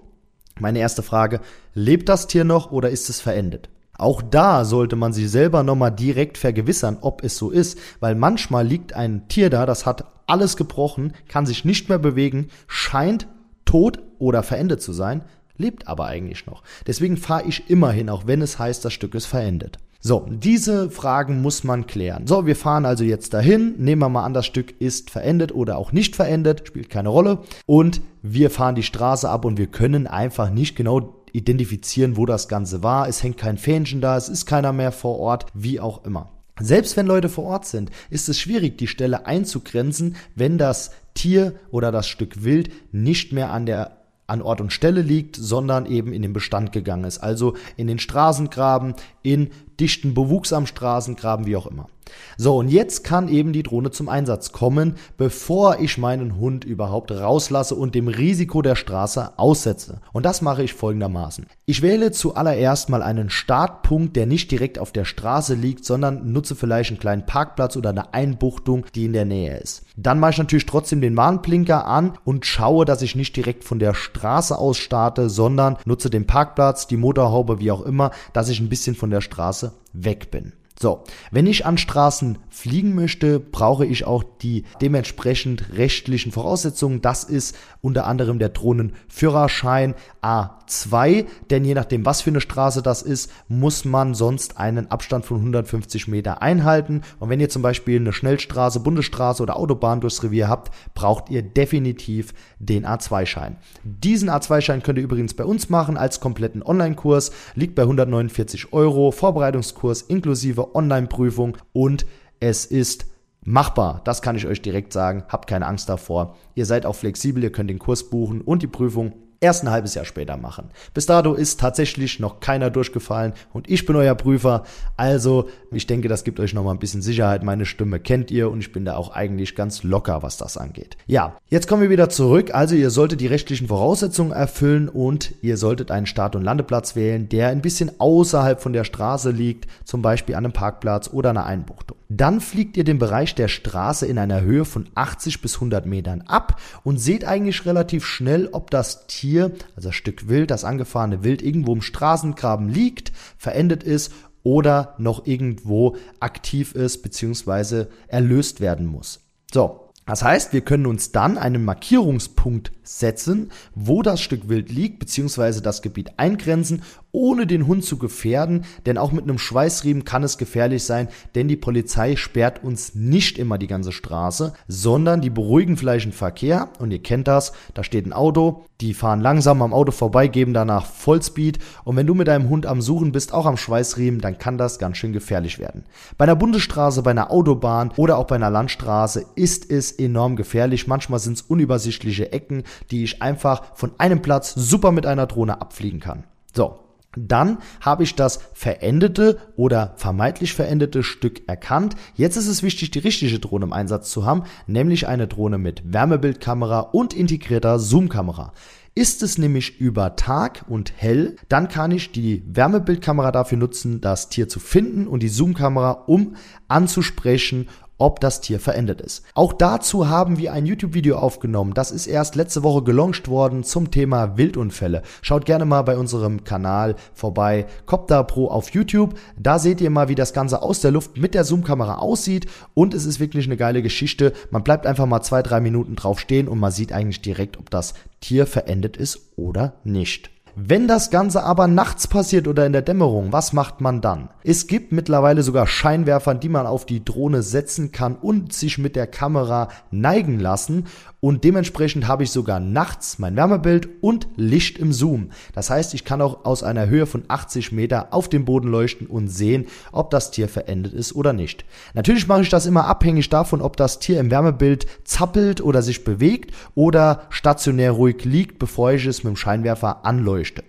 meine 0.59 0.79
erste 0.79 1.03
Frage, 1.03 1.41
lebt 1.75 2.09
das 2.09 2.29
Tier 2.29 2.45
noch 2.45 2.73
oder 2.73 2.89
ist 2.89 3.11
es 3.11 3.21
verendet? 3.21 3.69
Auch 3.99 4.23
da 4.23 4.65
sollte 4.65 4.97
man 4.97 5.13
sich 5.13 5.31
selber 5.31 5.63
nochmal 5.65 5.93
direkt 5.93 6.39
vergewissern, 6.39 6.97
ob 7.03 7.23
es 7.23 7.37
so 7.37 7.51
ist, 7.51 7.79
weil 8.01 8.15
manchmal 8.15 8.67
liegt 8.67 8.95
ein 8.95 9.29
Tier 9.29 9.51
da, 9.51 9.67
das 9.67 9.85
hat 9.85 10.07
alles 10.27 10.57
gebrochen, 10.57 11.13
kann 11.29 11.45
sich 11.45 11.67
nicht 11.67 11.91
mehr 11.91 11.99
bewegen, 11.99 12.49
scheint 12.69 13.29
tot 13.67 14.01
oder 14.19 14.43
verendet 14.43 14.81
zu 14.81 14.95
sein, 14.95 15.25
lebt 15.59 15.89
aber 15.89 16.07
eigentlich 16.07 16.47
noch. 16.47 16.63
Deswegen 16.87 17.19
fahre 17.19 17.47
ich 17.47 17.69
immer 17.69 17.93
hin, 17.93 18.09
auch 18.09 18.27
wenn 18.27 18.41
es 18.41 18.59
heißt, 18.59 18.83
das 18.83 18.95
Stück 18.95 19.15
ist 19.15 19.27
verendet. 19.27 19.77
So, 20.05 20.27
diese 20.29 20.91
Fragen 20.91 21.43
muss 21.43 21.63
man 21.63 21.87
klären. 21.87 22.27
So, 22.27 22.45
wir 22.45 22.57
fahren 22.57 22.87
also 22.87 23.05
jetzt 23.05 23.35
dahin. 23.35 23.77
Nehmen 23.79 24.03
wir 24.03 24.09
mal 24.09 24.25
an, 24.25 24.35
das 24.35 24.47
Stück 24.47 24.81
ist 24.81 25.11
verendet 25.11 25.55
oder 25.55 25.79
auch 25.79 25.93
nicht 25.93 26.17
verendet, 26.17 26.67
spielt 26.67 26.91
keine 26.91 27.09
Rolle. 27.09 27.39
Und 27.67 28.01
wir 28.21 28.51
fahren 28.51 28.75
die 28.75 28.83
Straße 28.83 29.31
ab 29.31 29.45
und 29.45 29.59
wir 29.59 29.69
können 29.69 30.09
einfach 30.09 30.51
nicht 30.51 30.75
genau 30.75 31.23
identifizieren, 31.31 32.17
wo 32.17 32.27
das 32.27 32.49
Ganze 32.49 32.83
war. 32.83 33.09
Es 33.09 33.23
hängt 33.23 33.39
kein 33.39 33.59
Fähnchen 33.59 34.01
da, 34.01 34.17
es 34.17 34.29
ist 34.29 34.45
keiner 34.45 34.73
mehr 34.73 34.91
vor 34.91 35.21
Ort, 35.21 35.47
wie 35.55 35.79
auch 35.79 36.05
immer. 36.05 36.31
Selbst 36.59 36.97
wenn 36.97 37.07
Leute 37.07 37.29
vor 37.29 37.45
Ort 37.45 37.67
sind, 37.67 37.93
ist 38.11 38.29
es 38.29 38.41
schwierig, 38.41 38.79
die 38.79 38.89
Stelle 38.89 39.27
einzugrenzen, 39.27 40.17
wenn 40.35 40.59
das 40.59 40.91
Tier 41.15 41.55
oder 41.71 41.93
das 41.93 42.09
Stück 42.09 42.43
Wild 42.43 42.73
nicht 42.91 43.33
mehr 43.33 43.53
an 43.53 43.67
der 43.67 44.03
an 44.33 44.41
Ort 44.41 44.61
und 44.61 44.73
Stelle 44.73 45.03
liegt, 45.03 45.37
sondern 45.37 45.85
eben 45.85 46.13
in 46.13 46.23
den 46.23 46.33
Bestand 46.33 46.73
gegangen 46.73 47.05
ist. 47.05 47.19
Also 47.19 47.55
in 47.77 47.87
den 47.87 47.99
Straßengraben, 47.99 48.95
in 49.23 49.51
dichten 49.83 50.15
Bewuchs 50.15 50.53
am 50.53 50.67
Straßengraben, 50.67 51.45
wie 51.45 51.57
auch 51.57 51.67
immer. 51.67 51.89
So, 52.37 52.57
und 52.57 52.69
jetzt 52.69 53.05
kann 53.05 53.29
eben 53.29 53.53
die 53.53 53.63
Drohne 53.63 53.91
zum 53.91 54.09
Einsatz 54.09 54.53
kommen, 54.53 54.97
bevor 55.17 55.81
ich 55.81 55.99
meinen 55.99 56.39
Hund 56.39 56.65
überhaupt 56.65 57.11
rauslasse 57.11 57.75
und 57.75 57.95
dem 57.95 58.09
Risiko 58.09 58.63
der 58.63 58.77
Straße 58.77 59.39
aussetze. 59.39 60.01
Und 60.13 60.25
das 60.25 60.43
mache 60.43 60.63
ich 60.63 60.75
folgendermaßen. 60.75 61.47
Ich 61.67 61.83
wähle 61.83 62.13
zuallererst 62.13 62.89
mal 62.89 63.03
einen 63.03 63.31
Startpunkt, 63.31 64.17
der 64.17 64.27
nicht 64.27 64.51
direkt 64.51 64.79
auf 64.79 64.93
der 64.93 65.05
Straße 65.05 65.55
liegt, 65.55 65.85
sondern 65.85 66.33
nutze 66.33 66.55
vielleicht 66.55 66.91
einen 66.91 67.01
kleinen 67.01 67.27
Parkplatz 67.27 67.77
oder 67.77 67.91
eine 67.91 68.15
Einbuchtung, 68.15 68.87
die 68.95 69.05
in 69.05 69.13
der 69.13 69.25
Nähe 69.25 69.59
ist. 69.59 69.85
Dann 69.97 70.19
mache 70.19 70.33
ich 70.33 70.39
natürlich 70.39 70.67
trotzdem 70.67 71.01
den 71.01 71.17
Warnblinker 71.17 71.87
an 71.87 72.19
und 72.25 72.47
schaue, 72.47 72.85
dass 72.85 73.03
ich 73.03 73.15
nicht 73.15 73.37
direkt 73.37 73.65
von 73.65 73.79
der 73.79 73.95
Straße 73.95 74.57
aus 74.57 74.79
starte, 74.79 75.29
sondern 75.29 75.77
nutze 75.85 76.09
den 76.09 76.27
Parkplatz, 76.27 76.87
die 76.87 76.97
Motorhaube, 76.97 77.61
wie 77.61 77.71
auch 77.71 77.83
immer, 77.83 78.11
dass 78.33 78.49
ich 78.49 78.61
ein 78.61 78.69
bisschen 78.69 78.95
von 78.95 79.11
der 79.11 79.21
Straße 79.21 79.72
weg 79.93 80.31
bin. 80.31 80.53
So, 80.83 81.05
wenn 81.31 81.47
ich 81.47 81.65
an 81.65 81.79
Straßen 81.79 82.39
fliegen 82.51 82.97
möchte, 82.97 83.39
brauche 83.39 83.87
ich 83.87 84.05
auch 84.05 84.25
die 84.25 84.65
dementsprechend 84.81 85.77
rechtlichen 85.77 86.33
Voraussetzungen. 86.33 87.01
Das 87.01 87.23
ist 87.23 87.57
unter 87.83 88.05
anderem 88.05 88.41
der 88.41 88.49
Drohnenführerschein 88.49 89.95
A2, 90.23 91.27
denn 91.51 91.65
je 91.65 91.75
nachdem, 91.75 92.05
was 92.05 92.23
für 92.23 92.31
eine 92.31 92.41
Straße 92.41 92.83
das 92.83 93.03
ist, 93.03 93.31
muss 93.47 93.85
man 93.85 94.15
sonst 94.15 94.59
einen 94.59 94.91
Abstand 94.91 95.25
von 95.25 95.37
150 95.37 96.09
Meter 96.09 96.43
einhalten. 96.43 97.03
Und 97.21 97.31
wenn 97.31 97.39
ihr 97.39 97.49
zum 97.49 97.63
Beispiel 97.63 98.01
eine 98.01 98.13
Schnellstraße, 98.13 98.81
Bundesstraße 98.81 99.41
oder 99.41 99.57
Autobahn 99.57 100.01
durchs 100.01 100.25
Revier 100.25 100.49
habt, 100.49 100.75
braucht 100.95 101.31
ihr 101.31 101.43
definitiv 101.43 102.35
den 102.59 102.85
A2-Schein. 102.85 103.57
Diesen 103.85 104.31
A2-Schein 104.31 104.83
könnt 104.83 104.99
ihr 104.99 105.05
übrigens 105.05 105.35
bei 105.35 105.45
uns 105.45 105.69
machen 105.69 105.97
als 105.97 106.19
kompletten 106.19 106.65
Online-Kurs, 106.65 107.31
liegt 107.55 107.77
bei 107.77 107.83
149 107.83 108.73
Euro, 108.73 109.13
Vorbereitungskurs 109.13 110.03
inklusive 110.03 110.72
Online-Prüfung 110.75 111.57
und 111.73 112.07
es 112.41 112.65
ist 112.65 113.07
machbar. 113.45 114.01
Das 114.05 114.23
kann 114.23 114.37
ich 114.37 114.47
euch 114.47 114.63
direkt 114.63 114.93
sagen. 114.93 115.25
Habt 115.29 115.49
keine 115.49 115.67
Angst 115.67 115.89
davor. 115.89 116.37
Ihr 116.55 116.67
seid 116.67 116.87
auch 116.87 116.95
flexibel, 116.95 117.43
ihr 117.43 117.53
könnt 117.53 117.71
den 117.71 117.79
Kurs 117.79 118.11
buchen 118.11 118.41
und 118.41 118.63
die 118.63 118.69
Prüfung 118.69 119.13
erst 119.43 119.65
ein 119.65 119.71
halbes 119.71 119.95
Jahr 119.95 120.05
später 120.05 120.37
machen. 120.37 120.71
Bis 120.95 121.07
dato 121.07 121.35
ist 121.35 121.61
tatsächlich 121.61 122.21
noch 122.21 122.41
keiner 122.41 122.71
durchgefallen 122.71 123.35
und 123.53 123.69
ich 123.69 123.85
bin 123.85 123.97
euer 123.97 124.15
Prüfer. 124.15 124.63
Also, 124.97 125.49
ich 125.71 125.87
denke, 125.87 126.09
das 126.09 126.25
gibt 126.25 126.41
euch 126.41 126.55
noch 126.55 126.65
mal 126.65 126.71
ein 126.71 126.79
bisschen 126.79 127.03
Sicherheit. 127.03 127.43
Meine 127.43 127.67
Stimme 127.67 128.01
kennt 128.01 128.31
ihr 128.31 128.51
und 128.51 128.61
ich 128.61 128.73
bin 128.73 128.85
da 128.85 128.97
auch 128.97 129.11
eigentlich 129.11 129.55
ganz 129.55 129.83
locker, 129.83 130.23
was 130.23 130.37
das 130.37 130.57
angeht. 130.57 130.97
Ja, 131.07 131.37
jetzt 131.49 131.69
kommen 131.69 131.83
wir 131.83 131.91
wieder 131.91 132.09
zurück. 132.09 132.55
Also, 132.55 132.75
ihr 132.77 132.91
solltet 132.91 133.21
die 133.21 133.27
rechtlichen 133.27 133.69
Voraussetzungen 133.69 134.33
erfüllen 134.33 134.89
und 134.89 135.35
ihr 135.43 135.57
solltet 135.57 135.91
einen 135.91 136.07
Start- 136.07 136.37
und 136.37 136.43
Landeplatz 136.43 136.95
wählen, 136.95 137.29
der 137.29 137.49
ein 137.49 137.63
bisschen 137.63 137.91
außerhalb 137.99 138.61
von 138.61 138.73
der 138.73 138.85
Straße 138.85 139.31
liegt, 139.31 139.67
zum 139.85 140.03
Beispiel 140.03 140.37
an 140.37 140.45
einem 140.45 140.53
Parkplatz 140.53 141.11
oder 141.13 141.31
einer 141.31 141.47
Einbuchtung. 141.47 141.97
Dann 142.15 142.43
fliegt 142.43 142.77
ihr 142.77 142.85
den 142.85 142.99
Bereich 142.99 143.35
der 143.35 143.49
Straße 143.49 144.05
in 144.05 144.19
einer 144.19 144.43
Höhe 144.43 144.67
von 144.67 144.87
80 144.95 145.41
bis 145.41 145.55
100 145.55 145.87
Metern 145.87 146.21
ab 146.21 146.61
und 146.85 146.99
seht 146.99 147.25
eigentlich 147.25 147.65
relativ 147.65 148.05
schnell, 148.05 148.51
ob 148.53 148.71
das 148.71 149.07
Tier, 149.07 149.53
also 149.77 149.89
das 149.89 149.95
Stück 149.95 150.29
Wild, 150.29 150.51
das 150.51 150.65
angefahrene 150.65 151.25
Wild 151.25 151.41
irgendwo 151.41 151.73
im 151.73 151.81
Straßengraben 151.81 152.69
liegt, 152.69 153.13
verendet 153.39 153.83
ist 153.83 154.13
oder 154.43 154.95
noch 154.99 155.27
irgendwo 155.27 155.97
aktiv 156.21 156.75
ist 156.75 157.03
bzw. 157.03 157.87
erlöst 158.09 158.61
werden 158.61 158.87
muss. 158.87 159.21
So, 159.51 159.89
das 160.05 160.23
heißt, 160.23 160.53
wir 160.53 160.63
können 160.63 160.87
uns 160.87 161.13
dann 161.13 161.39
einen 161.39 161.65
Markierungspunkt 161.65 162.73
setzen, 162.83 163.53
wo 163.75 164.03
das 164.03 164.21
Stück 164.21 164.49
Wild 164.49 164.71
liegt, 164.71 164.99
beziehungsweise 164.99 165.63
das 165.63 165.81
Gebiet 165.81 166.19
eingrenzen 166.19 166.83
ohne 167.13 167.47
den 167.47 167.67
Hund 167.67 167.85
zu 167.85 167.99
gefährden, 167.99 168.65
denn 168.87 168.99
auch 168.99 169.13
mit 169.13 169.25
einem 169.25 169.39
Schweißriemen 169.39 170.05
kann 170.05 170.25
es 170.25 170.39
gefährlich 170.39 170.85
sein, 170.85 171.09
denn 171.35 171.47
die 171.47 171.57
Polizei 171.57 172.17
sperrt 172.17 172.65
uns 172.65 172.95
nicht 172.95 173.39
immer 173.39 173.59
die 173.59 173.67
ganze 173.67 173.93
Straße, 173.93 174.55
sondern 174.67 175.21
die 175.21 175.31
beruhigen 175.31 175.77
vielleicht 175.77 176.07
den 176.07 176.13
Verkehr 176.13 176.71
und 176.79 176.91
ihr 176.91 177.03
kennt 177.03 177.29
das, 177.29 177.53
da 177.75 177.85
steht 177.85 178.07
ein 178.07 178.13
Auto, 178.13 178.65
die 178.81 178.95
fahren 178.95 179.21
langsam 179.21 179.63
am 179.63 179.75
Auto 179.75 179.93
vorbei, 179.93 180.27
geben 180.27 180.55
danach 180.55 180.87
Vollspeed 180.87 181.59
und 181.85 181.97
wenn 181.97 182.07
du 182.07 182.15
mit 182.15 182.29
deinem 182.29 182.49
Hund 182.49 182.67
am 182.67 182.81
Suchen 182.81 183.13
bist, 183.13 183.33
auch 183.33 183.47
am 183.47 183.57
Schweißriemen, 183.57 184.21
dann 184.21 184.39
kann 184.39 184.59
das 184.59 184.79
ganz 184.79 184.97
schön 184.97 185.13
gefährlich 185.13 185.59
werden. 185.59 185.85
Bei 186.17 186.25
einer 186.25 186.37
Bundesstraße, 186.37 187.03
bei 187.03 187.11
einer 187.13 187.31
Autobahn 187.31 187.93
oder 187.97 188.19
auch 188.19 188.27
bei 188.27 188.37
einer 188.37 188.51
Landstraße 188.51 189.27
ist 189.37 189.71
es 189.71 189.93
enorm 189.93 190.37
gefährlich. 190.37 190.89
Manchmal 190.89 191.21
sind 191.21 191.35
es 191.35 191.43
unübersichtliche 191.43 192.33
Ecken, 192.33 192.65
die 192.91 193.05
ich 193.05 193.23
einfach 193.23 193.77
von 193.77 193.93
einem 193.99 194.23
Platz 194.23 194.55
super 194.55 194.93
mit 194.93 195.07
einer 195.07 195.27
Drohne 195.27 195.61
abfliegen 195.61 196.01
kann. 196.01 196.25
So, 196.55 196.79
dann 197.17 197.59
habe 197.81 198.03
ich 198.03 198.15
das 198.15 198.41
verendete 198.55 199.39
oder 199.57 199.95
vermeintlich 199.97 200.55
verendete 200.55 201.03
Stück 201.03 201.49
erkannt. 201.49 201.95
Jetzt 202.15 202.37
ist 202.37 202.49
es 202.49 202.63
wichtig, 202.63 202.91
die 202.91 203.01
richtige 203.01 203.39
Drohne 203.39 203.67
im 203.67 203.73
Einsatz 203.73 204.11
zu 204.11 204.25
haben, 204.25 204.45
nämlich 204.67 205.07
eine 205.09 205.29
Drohne 205.29 205.59
mit 205.59 205.93
Wärmebildkamera 205.93 206.81
und 206.81 207.15
integrierter 207.15 207.79
Zoomkamera. 207.79 208.53
Ist 208.95 209.23
es 209.23 209.39
nämlich 209.39 209.81
über 209.81 210.17
Tag 210.17 210.67
und 210.69 210.93
hell, 210.95 211.37
dann 211.49 211.69
kann 211.69 211.93
ich 211.93 212.13
die 212.13 212.43
Wärmebildkamera 212.47 213.33
dafür 213.33 213.57
nutzen, 213.57 214.03
das 214.03 214.29
Tier 214.29 214.49
zu 214.49 214.61
finden 214.61 215.07
und 215.07 215.23
die 215.23 215.31
Zoomkamera, 215.31 215.93
um 215.93 216.37
anzusprechen, 216.69 217.69
ob 218.03 218.19
das 218.19 218.41
Tier 218.41 218.59
verendet 218.59 219.01
ist. 219.01 219.23
Auch 219.35 219.53
dazu 219.53 220.09
haben 220.09 220.37
wir 220.37 220.53
ein 220.53 220.67
YouTube-Video 220.67 221.17
aufgenommen. 221.17 221.73
Das 221.73 221.93
ist 221.93 222.09
erst 222.09 222.35
letzte 222.35 222.65
Woche 222.65 222.83
gelauncht 222.83 223.29
worden 223.29 223.63
zum 223.63 223.93
Thema 223.93 224.37
Wildunfälle. 224.37 225.03
Schaut 225.23 225.47
gerne 225.47 225.65
mal 225.67 225.83
bei 225.83 225.97
unserem 225.97 226.43
Kanal 226.43 226.97
vorbei, 227.15 227.67
Copter 227.87 228.25
Pro 228.25 228.49
auf 228.49 228.71
YouTube. 228.71 229.15
Da 229.39 229.61
seht 229.61 229.81
ihr 229.81 229.91
mal, 229.91 230.09
wie 230.09 230.17
das 230.17 230.33
Ganze 230.33 230.63
aus 230.63 230.81
der 230.81 230.91
Luft 230.91 231.17
mit 231.17 231.35
der 231.35 231.45
Zoom-Kamera 231.45 231.99
aussieht 231.99 232.47
und 232.75 232.93
es 232.93 233.05
ist 233.05 233.21
wirklich 233.21 233.47
eine 233.47 233.57
geile 233.57 233.83
Geschichte. 233.83 234.33
Man 234.51 234.65
bleibt 234.65 234.85
einfach 234.85 235.07
mal 235.07 235.23
zwei, 235.23 235.43
drei 235.43 235.61
Minuten 235.61 235.95
drauf 235.95 236.19
stehen 236.19 236.49
und 236.49 236.59
man 236.59 236.73
sieht 236.73 236.93
eigentlich 236.93 237.23
direkt, 237.23 237.57
ob 237.57 237.71
das 237.71 237.95
Tier 238.21 238.47
verendet 238.47 238.97
ist 238.97 239.33
oder 239.37 239.75
nicht. 239.85 240.32
Wenn 240.55 240.87
das 240.87 241.11
Ganze 241.11 241.45
aber 241.45 241.67
nachts 241.67 242.07
passiert 242.07 242.47
oder 242.47 242.67
in 242.67 242.75
der 242.75 242.83
Dämmerung, 242.83 243.33
was 243.33 243.55
macht 243.55 243.81
man 243.81 244.03
dann? 244.03 244.29
Es 244.45 244.67
gibt 244.67 244.93
mittlerweile 244.93 245.43
sogar 245.43 245.67
Scheinwerfer, 245.67 246.35
die 246.35 246.51
man 246.51 246.67
auf 246.67 246.85
die 246.85 247.03
Drohne 247.03 247.43
setzen 247.43 247.91
kann 247.91 248.17
und 248.17 248.53
sich 248.53 248.77
mit 248.77 248.95
der 248.95 249.07
Kamera 249.07 249.69
neigen 249.91 250.39
lassen 250.39 250.89
und 251.25 251.45
dementsprechend 251.45 252.09
habe 252.09 252.25
ich 252.25 252.33
sogar 252.33 252.59
nachts 252.59 253.21
mein 253.21 253.37
Wärmebild 253.37 253.89
und 254.01 254.27
Licht 254.35 254.77
im 254.77 254.93
Zoom. 254.93 255.31
Das 255.55 255.71
heißt, 255.71 255.95
ich 255.95 256.05
kann 256.05 256.21
auch 256.21 256.45
aus 256.45 256.65
einer 256.65 256.89
Höhe 256.89 257.07
von 257.07 257.23
80 257.29 257.71
Meter 257.71 258.13
auf 258.13 258.29
den 258.29 258.45
Boden 258.45 258.67
leuchten 258.69 259.07
und 259.07 259.29
sehen, 259.29 259.67
ob 259.93 260.11
das 260.11 260.33
Tier 260.33 260.49
verendet 260.49 260.93
ist 260.93 261.15
oder 261.15 261.33
nicht. 261.33 261.65
Natürlich 261.95 262.27
mache 262.27 262.43
ich 262.43 262.49
das 262.49 262.67
immer 262.67 262.87
abhängig 262.87 263.29
davon, 263.29 263.63
ob 263.63 263.77
das 263.77 264.01
Tier 264.01 264.19
im 264.19 264.33
Wärmebild 264.33 264.87
zappelt 265.05 265.61
oder 265.61 265.81
sich 265.81 266.03
bewegt 266.03 266.53
oder 266.75 267.23
stationär 267.31 267.93
ruhig 267.93 268.25
liegt, 268.25 268.59
bevor 268.59 268.91
ich 268.91 269.07
es 269.07 269.23
mit 269.23 269.35
dem 269.35 269.37
Scheinwerfer 269.37 270.05
anleuchte. 270.05 270.65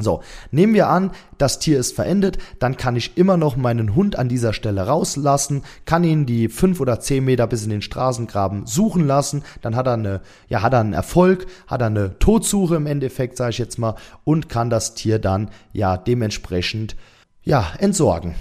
So, 0.00 0.22
nehmen 0.52 0.74
wir 0.74 0.88
an, 0.88 1.10
das 1.38 1.58
Tier 1.58 1.78
ist 1.78 1.94
verendet, 1.94 2.38
dann 2.60 2.76
kann 2.76 2.94
ich 2.94 3.16
immer 3.16 3.36
noch 3.36 3.56
meinen 3.56 3.96
Hund 3.96 4.16
an 4.16 4.28
dieser 4.28 4.52
Stelle 4.52 4.86
rauslassen, 4.86 5.62
kann 5.86 6.04
ihn 6.04 6.24
die 6.24 6.48
fünf 6.48 6.80
oder 6.80 7.00
zehn 7.00 7.24
Meter 7.24 7.46
bis 7.46 7.64
in 7.64 7.70
den 7.70 7.82
Straßengraben 7.82 8.66
suchen 8.66 9.06
lassen, 9.06 9.42
dann 9.60 9.74
hat 9.74 9.86
er 9.86 9.94
eine, 9.94 10.20
ja, 10.48 10.62
hat 10.62 10.72
er 10.72 10.80
einen 10.80 10.92
Erfolg, 10.92 11.46
hat 11.66 11.80
er 11.80 11.88
eine 11.88 12.18
Todsuche 12.18 12.76
im 12.76 12.86
Endeffekt, 12.86 13.36
sage 13.36 13.50
ich 13.50 13.58
jetzt 13.58 13.78
mal, 13.78 13.96
und 14.24 14.48
kann 14.48 14.70
das 14.70 14.94
Tier 14.94 15.18
dann 15.18 15.50
ja 15.72 15.96
dementsprechend 15.96 16.94
ja 17.42 17.66
entsorgen. 17.78 18.34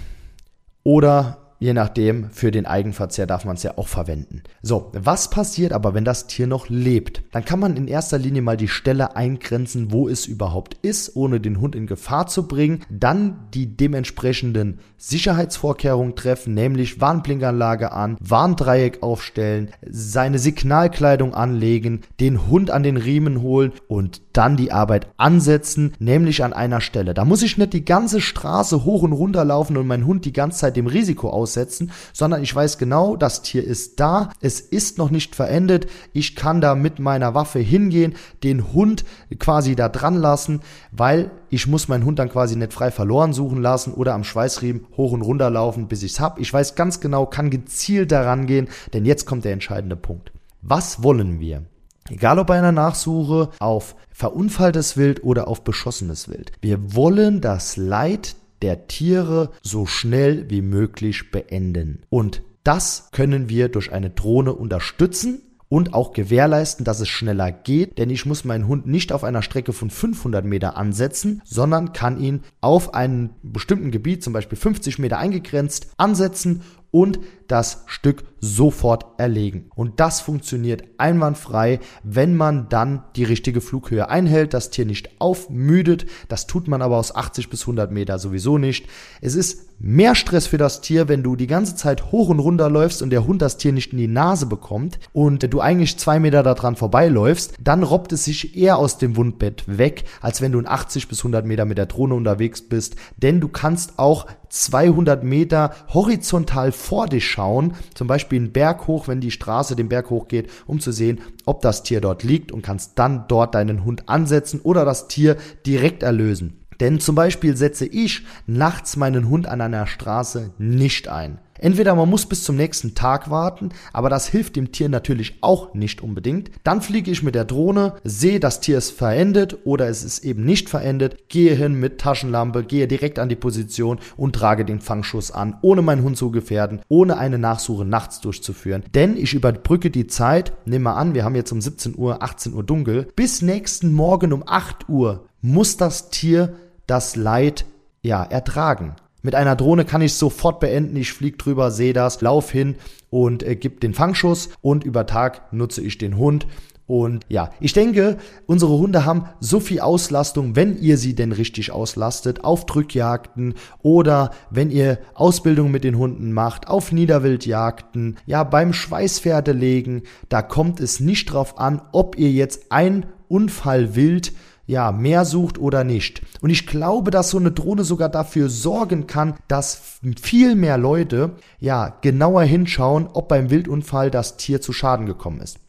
Oder 0.83 1.46
je 1.59 1.73
nachdem, 1.73 2.29
für 2.31 2.51
den 2.51 2.65
Eigenverzehr 2.65 3.25
darf 3.25 3.45
man 3.45 3.55
es 3.55 3.63
ja 3.63 3.77
auch 3.77 3.87
verwenden. 3.87 4.43
So, 4.61 4.91
was 4.93 5.29
passiert 5.29 5.73
aber, 5.73 5.93
wenn 5.93 6.05
das 6.05 6.27
Tier 6.27 6.47
noch 6.47 6.69
lebt? 6.69 7.23
Dann 7.31 7.45
kann 7.45 7.59
man 7.59 7.75
in 7.75 7.87
erster 7.87 8.17
Linie 8.17 8.41
mal 8.41 8.57
die 8.57 8.67
Stelle 8.67 9.15
eingrenzen, 9.15 9.91
wo 9.91 10.07
es 10.07 10.25
überhaupt 10.25 10.75
ist, 10.81 11.15
ohne 11.15 11.39
den 11.39 11.59
Hund 11.59 11.75
in 11.75 11.87
Gefahr 11.87 12.27
zu 12.27 12.47
bringen. 12.47 12.81
Dann 12.89 13.47
die 13.53 13.75
dementsprechenden 13.75 14.79
Sicherheitsvorkehrungen 14.97 16.15
treffen, 16.15 16.53
nämlich 16.53 17.01
Warnblinkanlage 17.01 17.91
an, 17.91 18.17
Warndreieck 18.19 19.03
aufstellen, 19.03 19.71
seine 19.87 20.39
Signalkleidung 20.39 21.33
anlegen, 21.33 22.01
den 22.19 22.47
Hund 22.47 22.71
an 22.71 22.83
den 22.83 22.97
Riemen 22.97 23.41
holen 23.41 23.71
und 23.87 24.21
dann 24.33 24.57
die 24.57 24.71
Arbeit 24.71 25.07
ansetzen, 25.17 25.93
nämlich 25.99 26.43
an 26.43 26.53
einer 26.53 26.81
Stelle. 26.81 27.13
Da 27.13 27.25
muss 27.25 27.41
ich 27.41 27.57
nicht 27.57 27.73
die 27.73 27.85
ganze 27.85 28.21
Straße 28.21 28.85
hoch 28.85 29.03
und 29.03 29.13
runter 29.13 29.43
laufen 29.45 29.77
und 29.77 29.87
meinen 29.87 30.05
Hund 30.05 30.25
die 30.25 30.33
ganze 30.33 30.59
Zeit 30.59 30.75
dem 30.75 30.87
Risiko 30.87 31.29
aus 31.29 31.46
aussetzen, 31.47 31.91
sondern 32.13 32.43
ich 32.43 32.53
weiß 32.53 32.77
genau, 32.77 33.15
das 33.15 33.41
Tier 33.41 33.63
ist 33.63 33.99
da, 33.99 34.29
es 34.41 34.59
ist 34.59 34.97
noch 34.97 35.09
nicht 35.09 35.35
verendet, 35.35 35.87
ich 36.13 36.35
kann 36.35 36.59
da 36.59 36.75
mit 36.75 36.99
meiner 36.99 37.33
Waffe 37.33 37.59
hingehen, 37.59 38.15
den 38.43 38.73
Hund 38.73 39.05
quasi 39.39 39.75
da 39.75 39.87
dran 39.87 40.15
lassen, 40.15 40.61
weil 40.91 41.31
ich 41.49 41.67
muss 41.67 41.87
meinen 41.87 42.03
Hund 42.03 42.19
dann 42.19 42.29
quasi 42.29 42.57
nicht 42.57 42.73
frei 42.73 42.91
verloren 42.91 43.31
suchen 43.31 43.61
lassen 43.61 43.93
oder 43.93 44.13
am 44.13 44.25
Schweißriemen 44.25 44.85
hoch 44.97 45.13
und 45.13 45.21
runter 45.21 45.49
laufen, 45.49 45.87
bis 45.87 46.03
ich 46.03 46.13
es 46.13 46.19
hab. 46.19 46.39
Ich 46.39 46.51
weiß 46.51 46.75
ganz 46.75 46.99
genau, 46.99 47.25
kann 47.25 47.49
gezielt 47.49 48.11
daran 48.11 48.45
gehen, 48.45 48.67
denn 48.93 49.05
jetzt 49.05 49.25
kommt 49.25 49.45
der 49.45 49.53
entscheidende 49.53 49.95
Punkt. 49.95 50.31
Was 50.61 51.01
wollen 51.01 51.39
wir? 51.39 51.63
Egal 52.09 52.39
ob 52.39 52.47
bei 52.47 52.57
einer 52.57 52.71
Nachsuche 52.71 53.49
auf 53.59 53.95
verunfalltes 54.11 54.97
Wild 54.97 55.23
oder 55.23 55.47
auf 55.47 55.63
beschossenes 55.63 56.29
Wild. 56.29 56.51
Wir 56.61 56.95
wollen 56.95 57.41
das 57.41 57.77
Leid 57.77 58.35
der 58.61 58.87
Tiere 58.87 59.51
so 59.61 59.85
schnell 59.85 60.49
wie 60.49 60.61
möglich 60.61 61.31
beenden. 61.31 62.03
Und 62.09 62.41
das 62.63 63.09
können 63.11 63.49
wir 63.49 63.69
durch 63.69 63.93
eine 63.93 64.09
Drohne 64.09 64.53
unterstützen 64.53 65.41
und 65.69 65.93
auch 65.93 66.13
gewährleisten, 66.13 66.85
dass 66.85 66.99
es 66.99 67.09
schneller 67.09 67.51
geht, 67.51 67.97
denn 67.97 68.09
ich 68.09 68.25
muss 68.25 68.45
meinen 68.45 68.67
Hund 68.67 68.87
nicht 68.87 69.11
auf 69.11 69.23
einer 69.23 69.41
Strecke 69.41 69.73
von 69.73 69.89
500 69.89 70.45
Meter 70.45 70.77
ansetzen, 70.77 71.41
sondern 71.45 71.93
kann 71.93 72.19
ihn 72.19 72.43
auf 72.61 72.93
einem 72.93 73.31
bestimmten 73.43 73.91
Gebiet, 73.91 74.23
zum 74.23 74.33
Beispiel 74.33 74.57
50 74.57 74.99
Meter 74.99 75.17
eingegrenzt, 75.17 75.91
ansetzen 75.97 76.61
und 76.91 77.19
das 77.47 77.83
Stück 77.87 78.23
sofort 78.39 79.19
erlegen. 79.19 79.69
Und 79.75 79.99
das 79.99 80.21
funktioniert 80.21 80.83
einwandfrei, 80.97 81.79
wenn 82.03 82.35
man 82.35 82.69
dann 82.69 83.03
die 83.15 83.23
richtige 83.23 83.61
Flughöhe 83.61 84.09
einhält, 84.09 84.53
das 84.53 84.69
Tier 84.69 84.85
nicht 84.85 85.19
aufmüdet. 85.19 86.05
Das 86.27 86.45
tut 86.45 86.67
man 86.67 86.81
aber 86.81 86.97
aus 86.97 87.15
80 87.15 87.49
bis 87.49 87.61
100 87.61 87.91
Meter 87.91 88.19
sowieso 88.19 88.57
nicht. 88.57 88.87
Es 89.21 89.35
ist 89.35 89.67
mehr 89.79 90.15
Stress 90.15 90.47
für 90.47 90.57
das 90.57 90.81
Tier, 90.81 91.07
wenn 91.07 91.23
du 91.23 91.35
die 91.35 91.47
ganze 91.47 91.75
Zeit 91.75 92.11
hoch 92.11 92.29
und 92.29 92.39
runter 92.39 92.69
läufst 92.69 93.01
und 93.01 93.11
der 93.11 93.27
Hund 93.27 93.41
das 93.41 93.57
Tier 93.57 93.71
nicht 93.71 93.91
in 93.91 93.99
die 93.99 94.07
Nase 94.07 94.45
bekommt 94.45 94.99
und 95.13 95.51
du 95.51 95.59
eigentlich 95.59 95.97
zwei 95.97 96.19
Meter 96.19 96.43
daran 96.43 96.75
vorbeiläufst, 96.75 97.55
dann 97.59 97.83
robbt 97.83 98.11
es 98.11 98.25
sich 98.25 98.57
eher 98.57 98.77
aus 98.77 98.97
dem 98.97 99.15
Wundbett 99.15 99.63
weg, 99.67 100.05
als 100.21 100.41
wenn 100.41 100.51
du 100.51 100.59
in 100.59 100.67
80 100.67 101.07
bis 101.07 101.19
100 101.19 101.45
Meter 101.45 101.65
mit 101.65 101.77
der 101.77 101.85
Drohne 101.85 102.15
unterwegs 102.15 102.61
bist. 102.61 102.95
Denn 103.17 103.39
du 103.39 103.47
kannst 103.47 103.99
auch 103.99 104.25
200 104.49 105.23
Meter 105.23 105.71
horizontal 105.93 106.71
vor 106.77 107.07
dich 107.07 107.27
schauen, 107.27 107.73
zum 107.93 108.07
Beispiel 108.07 108.39
einen 108.39 108.53
Berg 108.53 108.87
hoch, 108.87 109.07
wenn 109.07 109.19
die 109.19 109.31
Straße 109.31 109.75
den 109.75 109.89
Berg 109.89 110.09
hoch 110.09 110.27
geht, 110.27 110.49
um 110.65 110.79
zu 110.79 110.91
sehen, 110.91 111.19
ob 111.45 111.61
das 111.61 111.83
Tier 111.83 112.01
dort 112.01 112.23
liegt 112.23 112.51
und 112.51 112.61
kannst 112.61 112.97
dann 112.99 113.25
dort 113.27 113.55
deinen 113.55 113.83
Hund 113.83 114.07
ansetzen 114.07 114.61
oder 114.61 114.85
das 114.85 115.07
Tier 115.07 115.37
direkt 115.65 116.03
erlösen. 116.03 116.66
Denn 116.79 116.99
zum 116.99 117.15
Beispiel 117.15 117.55
setze 117.55 117.85
ich 117.85 118.23
nachts 118.45 118.97
meinen 118.97 119.29
Hund 119.29 119.47
an 119.47 119.61
einer 119.61 119.87
Straße 119.87 120.51
nicht 120.57 121.07
ein. 121.07 121.39
Entweder 121.59 121.95
man 121.95 122.09
muss 122.09 122.25
bis 122.25 122.43
zum 122.43 122.55
nächsten 122.55 122.95
Tag 122.95 123.29
warten, 123.29 123.69
aber 123.93 124.09
das 124.09 124.27
hilft 124.27 124.55
dem 124.55 124.71
Tier 124.71 124.89
natürlich 124.89 125.37
auch 125.41 125.73
nicht 125.73 126.01
unbedingt. 126.01 126.51
Dann 126.63 126.81
fliege 126.81 127.11
ich 127.11 127.23
mit 127.23 127.35
der 127.35 127.45
Drohne, 127.45 127.95
sehe, 128.03 128.39
das 128.39 128.59
Tier 128.59 128.77
ist 128.77 128.91
verendet 128.91 129.57
oder 129.65 129.87
es 129.87 130.03
ist 130.03 130.23
eben 130.23 130.45
nicht 130.45 130.69
verendet, 130.69 131.29
gehe 131.29 131.55
hin 131.55 131.73
mit 131.79 131.99
Taschenlampe, 131.99 132.63
gehe 132.63 132.87
direkt 132.87 133.19
an 133.19 133.29
die 133.29 133.35
Position 133.35 133.99
und 134.15 134.35
trage 134.35 134.65
den 134.65 134.81
Fangschuss 134.81 135.31
an, 135.31 135.57
ohne 135.61 135.81
meinen 135.81 136.03
Hund 136.03 136.17
zu 136.17 136.31
gefährden, 136.31 136.81
ohne 136.89 137.17
eine 137.17 137.39
Nachsuche 137.39 137.85
nachts 137.85 138.21
durchzuführen. 138.21 138.83
Denn 138.93 139.17
ich 139.17 139.33
überbrücke 139.33 139.89
die 139.89 140.07
Zeit, 140.07 140.53
nimm 140.65 140.83
mal 140.83 140.93
an, 140.95 141.13
wir 141.13 141.23
haben 141.23 141.35
jetzt 141.35 141.51
um 141.51 141.61
17 141.61 141.95
Uhr, 141.97 142.21
18 142.21 142.53
Uhr 142.53 142.63
dunkel, 142.63 143.07
bis 143.15 143.41
nächsten 143.41 143.93
Morgen 143.93 144.33
um 144.33 144.43
8 144.45 144.89
Uhr 144.89 145.27
muss 145.41 145.77
das 145.77 146.09
Tier 146.09 146.55
das 146.87 147.15
Leid 147.15 147.65
ja 148.01 148.23
ertragen. 148.23 148.95
Mit 149.21 149.35
einer 149.35 149.55
Drohne 149.55 149.83
kann 149.85 150.01
ich 150.01 150.13
sofort 150.13 150.59
beenden. 150.59 150.95
Ich 150.95 151.11
fliege 151.11 151.37
drüber, 151.37 151.69
sehe 151.71 151.93
das, 151.93 152.21
lauf 152.21 152.51
hin 152.51 152.75
und 153.09 153.43
äh, 153.43 153.55
gebe 153.55 153.79
den 153.79 153.93
Fangschuss 153.93 154.49
und 154.61 154.83
über 154.83 155.05
Tag 155.05 155.51
nutze 155.53 155.81
ich 155.81 155.97
den 155.97 156.17
Hund. 156.17 156.47
Und 156.85 157.25
ja, 157.27 157.49
ich 157.59 157.73
denke, 157.73 158.17
unsere 158.45 158.77
Hunde 158.77 159.03
haben 159.03 159.25
so 159.41 159.59
viel 159.59 159.81
Auslastung, 159.81 160.55
wenn 160.55 160.77
ihr 160.77 160.97
sie 160.97 161.13
denn 161.13 161.33
richtig 161.33 161.71
auslastet, 161.71 162.45
auf 162.45 162.65
Drückjagden 162.65 163.55
oder 163.81 164.31
wenn 164.49 164.71
ihr 164.71 164.99
Ausbildung 165.13 165.69
mit 165.69 165.83
den 165.83 165.97
Hunden 165.97 166.31
macht, 166.31 166.69
auf 166.69 166.93
Niederwildjagden, 166.93 168.17
ja, 168.25 168.45
beim 168.45 168.71
Schweißpferde 168.71 169.51
legen, 169.51 170.03
da 170.29 170.41
kommt 170.41 170.79
es 170.79 171.01
nicht 171.01 171.25
drauf 171.25 171.59
an, 171.59 171.81
ob 171.91 172.17
ihr 172.17 172.31
jetzt 172.31 172.71
ein 172.71 173.05
Unfall 173.27 173.95
wild 173.97 174.31
ja, 174.67 174.91
mehr 174.91 175.25
sucht 175.25 175.57
oder 175.57 175.83
nicht. 175.83 176.21
Und 176.41 176.49
ich 176.49 176.67
glaube, 176.67 177.09
dass 177.09 177.29
so 177.29 177.37
eine 177.37 177.51
Drohne 177.51 177.83
sogar 177.83 178.09
dafür 178.09 178.49
sorgen 178.49 179.07
kann, 179.07 179.35
dass 179.47 179.99
viel 180.21 180.55
mehr 180.55 180.77
Leute, 180.77 181.31
ja, 181.59 181.97
genauer 182.01 182.43
hinschauen, 182.43 183.07
ob 183.11 183.29
beim 183.29 183.49
Wildunfall 183.49 184.11
das 184.11 184.37
Tier 184.37 184.61
zu 184.61 184.73
Schaden 184.73 185.05
gekommen 185.05 185.39
ist. 185.39 185.59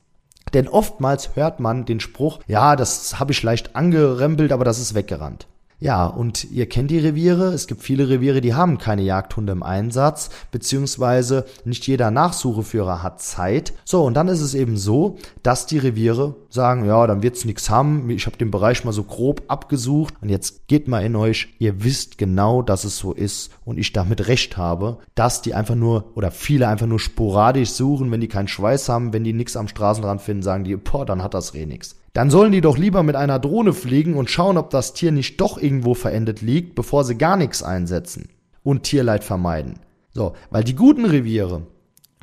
Denn 0.52 0.69
oftmals 0.69 1.37
hört 1.37 1.61
man 1.61 1.85
den 1.85 2.00
Spruch, 2.00 2.40
ja, 2.47 2.75
das 2.75 3.21
habe 3.21 3.33
ich 3.33 3.43
leicht 3.43 3.76
angerempelt, 3.76 4.52
aber 4.52 4.64
das 4.64 4.81
ist 4.81 4.95
weggerannt. 4.95 5.47
Ja, 5.80 6.06
und 6.06 6.50
ihr 6.50 6.66
kennt 6.66 6.90
die 6.90 6.99
Reviere. 6.99 7.52
Es 7.52 7.68
gibt 7.68 7.82
viele 7.82 8.08
Reviere, 8.08 8.40
die 8.40 8.54
haben 8.54 8.78
keine 8.78 9.02
Jagdhunde 9.02 9.52
im 9.52 9.62
Einsatz, 9.62 10.28
beziehungsweise 10.50 11.44
nicht 11.64 11.87
jeder 11.87 12.11
Nachsucheführer 12.11 13.04
hat 13.04 13.23
Zeit. 13.23 13.73
So, 13.85 14.02
und 14.02 14.14
dann 14.14 14.26
ist 14.26 14.40
es 14.40 14.54
eben 14.54 14.76
so, 14.76 15.18
dass 15.44 15.66
die 15.66 15.78
Reviere 15.78 16.35
sagen, 16.50 16.85
ja, 16.85 17.06
dann 17.06 17.23
wird's 17.23 17.44
nix 17.44 17.70
haben. 17.70 18.11
Ich 18.11 18.26
habe 18.26 18.37
den 18.37 18.50
Bereich 18.50 18.85
mal 18.85 18.92
so 18.92 19.04
grob 19.04 19.44
abgesucht 19.47 20.14
und 20.20 20.30
jetzt 20.30 20.66
geht 20.66 20.88
mal 20.88 21.04
in 21.04 21.14
euch. 21.14 21.54
Ihr 21.61 21.85
wisst 21.85 22.18
genau, 22.18 22.62
dass 22.62 22.82
es 22.82 22.99
so 22.99 23.12
ist 23.12 23.52
und 23.64 23.78
ich 23.78 23.92
damit 23.92 24.26
recht 24.26 24.56
habe, 24.56 24.99
dass 25.14 25.42
die 25.42 25.54
einfach 25.54 25.76
nur 25.76 26.11
oder 26.16 26.32
viele 26.32 26.66
einfach 26.66 26.87
nur 26.87 26.99
sporadisch 26.99 27.70
suchen, 27.70 28.11
wenn 28.11 28.20
die 28.20 28.26
keinen 28.26 28.49
Schweiß 28.49 28.88
haben, 28.88 29.12
wenn 29.12 29.23
die 29.23 29.32
nichts 29.32 29.56
am 29.56 29.68
Straßenrand 29.68 30.23
finden, 30.23 30.42
sagen 30.42 30.64
die, 30.64 30.75
boah, 30.75 31.06
dann 31.06 31.23
hat 31.23 31.35
das 31.35 31.54
Reh 31.54 31.66
nix. 31.66 31.94
Dann 32.18 32.30
sollen 32.30 32.50
die 32.50 32.60
doch 32.60 32.76
lieber 32.76 33.04
mit 33.04 33.14
einer 33.14 33.38
Drohne 33.38 33.72
fliegen 33.72 34.14
und 34.14 34.28
schauen, 34.28 34.56
ob 34.56 34.70
das 34.70 34.92
Tier 34.92 35.12
nicht 35.12 35.40
doch 35.40 35.56
irgendwo 35.56 35.94
verendet 35.94 36.42
liegt, 36.42 36.75
bevor 36.75 37.04
sie 37.04 37.16
gar 37.16 37.37
nichts 37.37 37.62
einsetzen 37.62 38.28
und 38.64 38.82
Tierleid 38.82 39.22
vermeiden. 39.22 39.78
So, 40.10 40.32
weil 40.50 40.64
die 40.64 40.75
guten 40.75 41.04
Reviere 41.04 41.68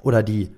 oder 0.04 0.22
die 0.22 0.50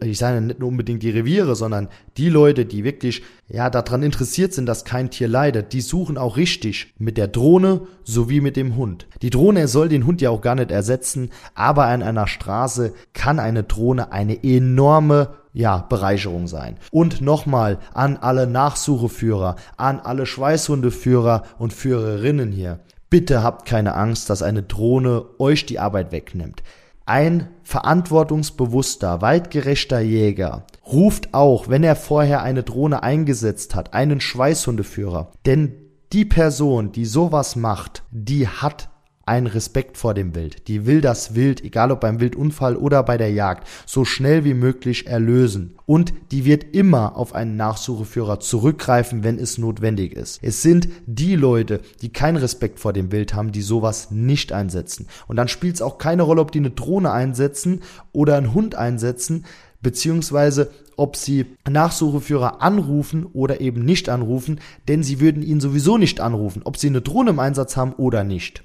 ich 0.00 0.18
sage 0.18 0.40
nicht 0.40 0.58
nur 0.58 0.70
unbedingt 0.70 1.02
die 1.02 1.10
Reviere, 1.10 1.54
sondern 1.54 1.88
die 2.16 2.30
Leute, 2.30 2.64
die 2.64 2.82
wirklich 2.82 3.22
ja 3.46 3.70
daran 3.70 4.02
interessiert 4.02 4.52
sind, 4.52 4.66
dass 4.66 4.84
kein 4.84 5.10
Tier 5.10 5.28
leidet, 5.28 5.72
die 5.72 5.82
suchen 5.82 6.18
auch 6.18 6.36
richtig 6.36 6.94
mit 6.98 7.16
der 7.16 7.28
Drohne 7.28 7.82
sowie 8.04 8.40
mit 8.40 8.56
dem 8.56 8.76
Hund. 8.76 9.06
Die 9.22 9.30
Drohne 9.30 9.68
soll 9.68 9.88
den 9.88 10.06
Hund 10.06 10.20
ja 10.20 10.30
auch 10.30 10.40
gar 10.40 10.54
nicht 10.54 10.70
ersetzen, 10.70 11.30
aber 11.54 11.86
an 11.86 12.02
einer 12.02 12.26
Straße 12.26 12.92
kann 13.12 13.38
eine 13.38 13.62
Drohne 13.62 14.12
eine 14.12 14.42
enorme 14.42 15.36
ja, 15.52 15.78
Bereicherung 15.88 16.46
sein. 16.46 16.76
Und 16.90 17.20
nochmal 17.20 17.78
an 17.94 18.16
alle 18.16 18.46
Nachsucheführer, 18.46 19.56
an 19.76 20.00
alle 20.00 20.26
Schweißhundeführer 20.26 21.42
und 21.58 21.72
Führerinnen 21.72 22.52
hier. 22.52 22.80
Bitte 23.10 23.42
habt 23.42 23.66
keine 23.66 23.94
Angst, 23.94 24.28
dass 24.28 24.42
eine 24.42 24.62
Drohne 24.62 25.24
euch 25.38 25.66
die 25.66 25.78
Arbeit 25.78 26.12
wegnimmt. 26.12 26.62
Ein 27.06 27.48
verantwortungsbewusster, 27.62 29.22
weitgerechter 29.22 30.00
Jäger 30.00 30.66
ruft 30.86 31.32
auch, 31.32 31.68
wenn 31.68 31.82
er 31.82 31.96
vorher 31.96 32.42
eine 32.42 32.62
Drohne 32.62 33.02
eingesetzt 33.02 33.74
hat, 33.74 33.94
einen 33.94 34.20
Schweißhundeführer. 34.20 35.32
Denn 35.46 35.72
die 36.12 36.26
Person, 36.26 36.92
die 36.92 37.06
sowas 37.06 37.56
macht, 37.56 38.02
die 38.10 38.46
hat 38.46 38.90
einen 39.28 39.46
Respekt 39.46 39.96
vor 39.96 40.14
dem 40.14 40.34
Wild. 40.34 40.66
Die 40.66 40.86
will 40.86 41.00
das 41.00 41.34
Wild, 41.34 41.62
egal 41.62 41.92
ob 41.92 42.00
beim 42.00 42.18
Wildunfall 42.18 42.76
oder 42.76 43.02
bei 43.02 43.16
der 43.16 43.30
Jagd, 43.30 43.68
so 43.86 44.04
schnell 44.04 44.44
wie 44.44 44.54
möglich 44.54 45.06
erlösen. 45.06 45.76
Und 45.86 46.12
die 46.32 46.44
wird 46.44 46.74
immer 46.74 47.16
auf 47.16 47.34
einen 47.34 47.56
Nachsucheführer 47.56 48.40
zurückgreifen, 48.40 49.22
wenn 49.22 49.38
es 49.38 49.58
notwendig 49.58 50.14
ist. 50.14 50.40
Es 50.42 50.62
sind 50.62 50.88
die 51.06 51.36
Leute, 51.36 51.80
die 52.02 52.12
keinen 52.12 52.38
Respekt 52.38 52.80
vor 52.80 52.92
dem 52.92 53.12
Wild 53.12 53.34
haben, 53.34 53.52
die 53.52 53.62
sowas 53.62 54.10
nicht 54.10 54.52
einsetzen. 54.52 55.06
Und 55.26 55.36
dann 55.36 55.48
spielt 55.48 55.76
es 55.76 55.82
auch 55.82 55.98
keine 55.98 56.22
Rolle, 56.22 56.40
ob 56.40 56.50
die 56.50 56.58
eine 56.58 56.70
Drohne 56.70 57.12
einsetzen 57.12 57.82
oder 58.12 58.36
einen 58.36 58.54
Hund 58.54 58.74
einsetzen, 58.74 59.44
beziehungsweise 59.82 60.70
ob 60.96 61.16
sie 61.16 61.46
Nachsucheführer 61.68 62.60
anrufen 62.60 63.24
oder 63.24 63.60
eben 63.60 63.84
nicht 63.84 64.08
anrufen, 64.08 64.60
denn 64.88 65.02
sie 65.02 65.20
würden 65.20 65.42
ihn 65.42 65.60
sowieso 65.60 65.96
nicht 65.96 66.20
anrufen, 66.20 66.62
ob 66.64 66.76
sie 66.76 66.88
eine 66.88 67.02
Drohne 67.02 67.30
im 67.30 67.38
Einsatz 67.38 67.76
haben 67.76 67.92
oder 67.92 68.24
nicht. 68.24 68.64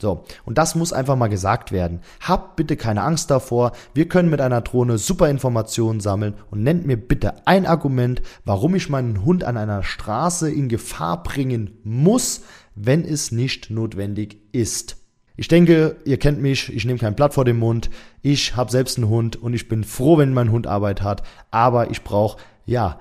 So, 0.00 0.24
und 0.46 0.56
das 0.56 0.74
muss 0.74 0.94
einfach 0.94 1.16
mal 1.16 1.28
gesagt 1.28 1.72
werden. 1.72 2.00
Habt 2.20 2.56
bitte 2.56 2.76
keine 2.76 3.02
Angst 3.02 3.30
davor. 3.30 3.72
Wir 3.92 4.08
können 4.08 4.30
mit 4.30 4.40
einer 4.40 4.62
Drohne 4.62 4.96
super 4.96 5.28
Informationen 5.28 6.00
sammeln 6.00 6.34
und 6.50 6.62
nennt 6.62 6.86
mir 6.86 6.96
bitte 6.96 7.46
ein 7.46 7.66
Argument, 7.66 8.22
warum 8.46 8.74
ich 8.74 8.88
meinen 8.88 9.24
Hund 9.24 9.44
an 9.44 9.58
einer 9.58 9.82
Straße 9.82 10.50
in 10.50 10.70
Gefahr 10.70 11.22
bringen 11.22 11.78
muss, 11.84 12.42
wenn 12.74 13.04
es 13.04 13.30
nicht 13.30 13.68
notwendig 13.70 14.38
ist. 14.52 14.96
Ich 15.36 15.48
denke, 15.48 15.96
ihr 16.04 16.18
kennt 16.18 16.40
mich, 16.40 16.72
ich 16.74 16.84
nehme 16.86 16.98
kein 16.98 17.14
Blatt 17.14 17.34
vor 17.34 17.44
den 17.44 17.58
Mund. 17.58 17.90
Ich 18.22 18.56
habe 18.56 18.70
selbst 18.70 18.96
einen 18.96 19.08
Hund 19.08 19.36
und 19.36 19.52
ich 19.52 19.68
bin 19.68 19.84
froh, 19.84 20.16
wenn 20.16 20.32
mein 20.32 20.50
Hund 20.50 20.66
Arbeit 20.66 21.02
hat, 21.02 21.22
aber 21.50 21.90
ich 21.90 22.04
brauche 22.04 22.38
ja 22.64 23.00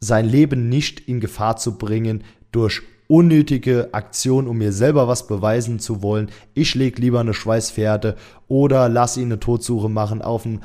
sein 0.00 0.26
Leben 0.26 0.68
nicht 0.68 1.00
in 1.08 1.20
Gefahr 1.20 1.56
zu 1.56 1.76
bringen 1.76 2.24
durch 2.52 2.82
unnötige 3.08 3.88
Aktion, 3.92 4.46
um 4.46 4.58
mir 4.58 4.72
selber 4.72 5.08
was 5.08 5.26
beweisen 5.26 5.80
zu 5.80 6.02
wollen. 6.02 6.30
Ich 6.54 6.74
leg 6.74 6.98
lieber 6.98 7.20
eine 7.20 7.34
Schweißfährte 7.34 8.16
oder 8.48 8.88
lass 8.88 9.16
ihn 9.16 9.26
eine 9.26 9.40
Todsuche 9.40 9.88
machen 9.88 10.22
auf 10.22 10.44
ein 10.44 10.60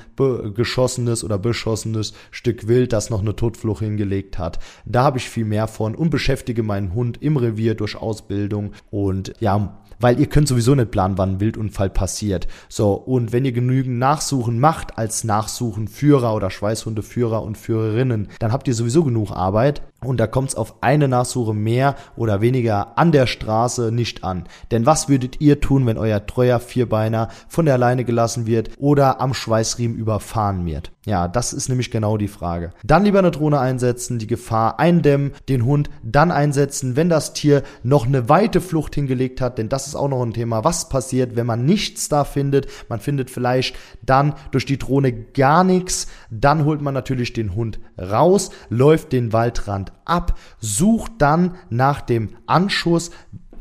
geschossenes 0.56 1.24
oder 1.24 1.38
beschossenes 1.38 2.14
Stück 2.32 2.68
Wild, 2.68 2.94
das 2.94 3.10
noch 3.10 3.22
eine 3.22 3.36
Todflucht 3.36 3.84
hingelegt 3.84 4.40
hat. 4.40 4.60
Da 4.86 5.04
habe 5.04 5.18
ich 5.18 5.30
viel 5.30 5.46
mehr 5.46 5.68
von 5.68 5.96
und 5.96 6.10
beschäftige 6.10 6.64
meinen 6.64 6.94
Hund 6.94 7.22
im 7.22 7.38
Revier 7.38 7.76
durch 7.76 7.96
Ausbildung 7.96 8.72
und 8.90 9.34
ja, 9.40 9.80
weil 10.00 10.20
ihr 10.20 10.28
könnt 10.28 10.48
sowieso 10.48 10.76
nicht 10.76 10.92
planen, 10.92 11.18
wann 11.18 11.36
ein 11.36 11.40
Wildunfall 11.40 11.90
passiert. 11.90 12.48
So, 12.68 12.94
und 12.94 13.32
wenn 13.32 13.46
ihr 13.46 13.54
genügend 13.54 14.00
Nachsuchen 14.00 14.60
macht 14.60 14.98
als 14.98 15.24
Nachsuchenführer 15.24 16.36
oder 16.36 16.50
Schweißhundeführer 16.50 17.42
und 17.42 17.58
Führerinnen, 17.58 18.28
dann 18.40 18.52
habt 18.52 18.68
ihr 18.68 18.74
sowieso 18.74 19.04
genug 19.04 19.32
Arbeit 19.32 19.82
und 20.04 20.20
da 20.20 20.28
kommt 20.28 20.50
es 20.50 20.56
auf 20.56 20.76
eine 20.82 21.08
Nachsuche 21.08 21.54
mehr 21.54 21.96
oder 22.18 22.42
weniger 22.42 22.98
an 22.98 23.12
der 23.12 23.28
Straße 23.28 23.92
nicht 23.92 24.24
an. 24.24 24.44
Denn 24.72 24.86
was 24.86 25.08
würdet 25.08 25.40
ihr 25.40 25.62
tun, 25.62 25.86
wenn 25.86 25.98
euer 25.98 26.26
treuer 26.26 26.60
Vierbeiner 26.60 27.30
von 27.48 27.66
der 27.66 27.73
Leine 27.78 28.06
gelassen 28.06 28.48
wird 28.48 28.72
oder 28.78 29.22
am 29.22 29.34
Schweißriemen 29.34 29.98
überfahren 29.98 30.66
wird? 30.66 30.92
Ja, 31.06 31.28
das 31.28 31.52
ist 31.52 31.68
nämlich 31.68 31.92
genau 31.92 32.16
die 32.16 32.30
Frage. 32.30 32.72
Dann 32.84 33.04
lieber 33.04 33.20
eine 33.20 33.32
Drohne 33.32 33.60
einsetzen, 33.60 34.20
die 34.20 34.28
Gefahr 34.28 34.80
eindämmen, 34.80 35.34
den 35.50 35.66
Hund 35.66 35.90
dann 36.02 36.32
einsetzen, 36.32 36.96
wenn 36.96 37.10
das 37.10 37.34
Tier 37.34 37.64
noch 37.84 38.06
eine 38.06 38.30
weite 38.30 38.62
Flucht 38.62 38.96
hingelegt 38.96 39.42
hat, 39.42 39.58
denn 39.58 39.68
das 39.68 39.88
ist 39.88 39.96
auch 39.96 40.08
noch 40.08 40.24
ein 40.24 40.34
Thema. 40.34 40.64
Was 40.64 40.88
passiert, 40.88 41.36
wenn 41.36 41.46
man 41.46 41.66
nichts 41.66 42.08
da 42.08 42.24
findet? 42.24 42.68
Man 42.88 43.02
findet 43.02 43.30
vielleicht 43.30 43.76
dann 44.02 44.34
durch 44.52 44.66
die 44.66 44.78
Drohne 44.80 45.12
gar 45.12 45.66
nichts. 45.66 46.08
Dann 46.30 46.64
holt 46.64 46.82
man 46.82 46.94
natürlich 46.94 47.34
den 47.34 47.54
Hund 47.54 47.80
raus, 48.00 48.52
läuft 48.70 49.12
den 49.12 49.34
Waldrand 49.34 49.92
ab, 50.06 50.38
sucht 50.60 51.14
dann 51.18 51.56
nach 51.70 52.00
dem 52.00 52.30
Anschuss, 52.46 53.12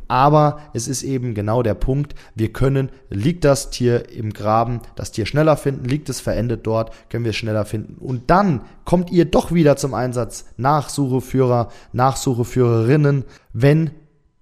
aber 0.08 0.60
es 0.74 0.88
ist 0.88 1.02
eben 1.02 1.34
genau 1.34 1.62
der 1.62 1.74
Punkt, 1.74 2.14
wir 2.34 2.52
können, 2.52 2.90
liegt 3.10 3.44
das 3.44 3.70
Tier 3.70 4.10
im 4.10 4.32
Graben, 4.32 4.80
das 4.96 5.12
Tier 5.12 5.26
schneller 5.26 5.56
finden, 5.56 5.84
liegt 5.84 6.08
es 6.08 6.20
verendet 6.20 6.66
dort, 6.66 6.92
können 7.08 7.24
wir 7.24 7.30
es 7.30 7.36
schneller 7.36 7.64
finden. 7.64 7.96
Und 7.98 8.30
dann 8.30 8.62
kommt 8.84 9.10
ihr 9.10 9.24
doch 9.24 9.52
wieder 9.52 9.76
zum 9.76 9.94
Einsatz, 9.94 10.46
Nachsucheführer, 10.56 11.68
Nachsucheführerinnen, 11.92 13.24
wenn 13.52 13.90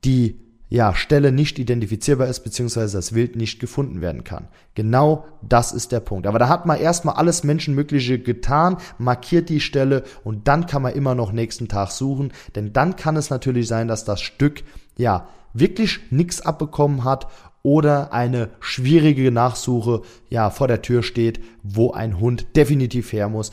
die 0.04 0.40
ja, 0.70 0.94
Stelle 0.94 1.32
nicht 1.32 1.58
identifizierbar 1.58 2.28
ist, 2.28 2.40
beziehungsweise 2.40 2.96
das 2.96 3.12
Wild 3.12 3.34
nicht 3.34 3.58
gefunden 3.58 4.00
werden 4.00 4.22
kann. 4.22 4.46
Genau 4.76 5.24
das 5.42 5.72
ist 5.72 5.90
der 5.90 5.98
Punkt. 5.98 6.28
Aber 6.28 6.38
da 6.38 6.48
hat 6.48 6.64
man 6.64 6.78
erstmal 6.78 7.16
alles 7.16 7.42
Menschenmögliche 7.42 8.20
getan, 8.20 8.76
markiert 8.96 9.48
die 9.48 9.58
Stelle 9.58 10.04
und 10.22 10.46
dann 10.46 10.66
kann 10.66 10.82
man 10.82 10.94
immer 10.94 11.16
noch 11.16 11.32
nächsten 11.32 11.66
Tag 11.66 11.90
suchen, 11.90 12.32
denn 12.54 12.72
dann 12.72 12.94
kann 12.94 13.16
es 13.16 13.30
natürlich 13.30 13.66
sein, 13.66 13.88
dass 13.88 14.04
das 14.04 14.20
Stück, 14.20 14.62
ja, 14.96 15.26
wirklich 15.52 16.00
nichts 16.10 16.40
abbekommen 16.40 17.04
hat 17.04 17.26
oder 17.62 18.12
eine 18.12 18.48
schwierige 18.60 19.30
Nachsuche 19.30 20.02
ja 20.30 20.50
vor 20.50 20.66
der 20.66 20.82
Tür 20.82 21.02
steht, 21.02 21.40
wo 21.62 21.90
ein 21.92 22.18
Hund 22.18 22.56
definitiv 22.56 23.12
her 23.12 23.28
muss. 23.28 23.50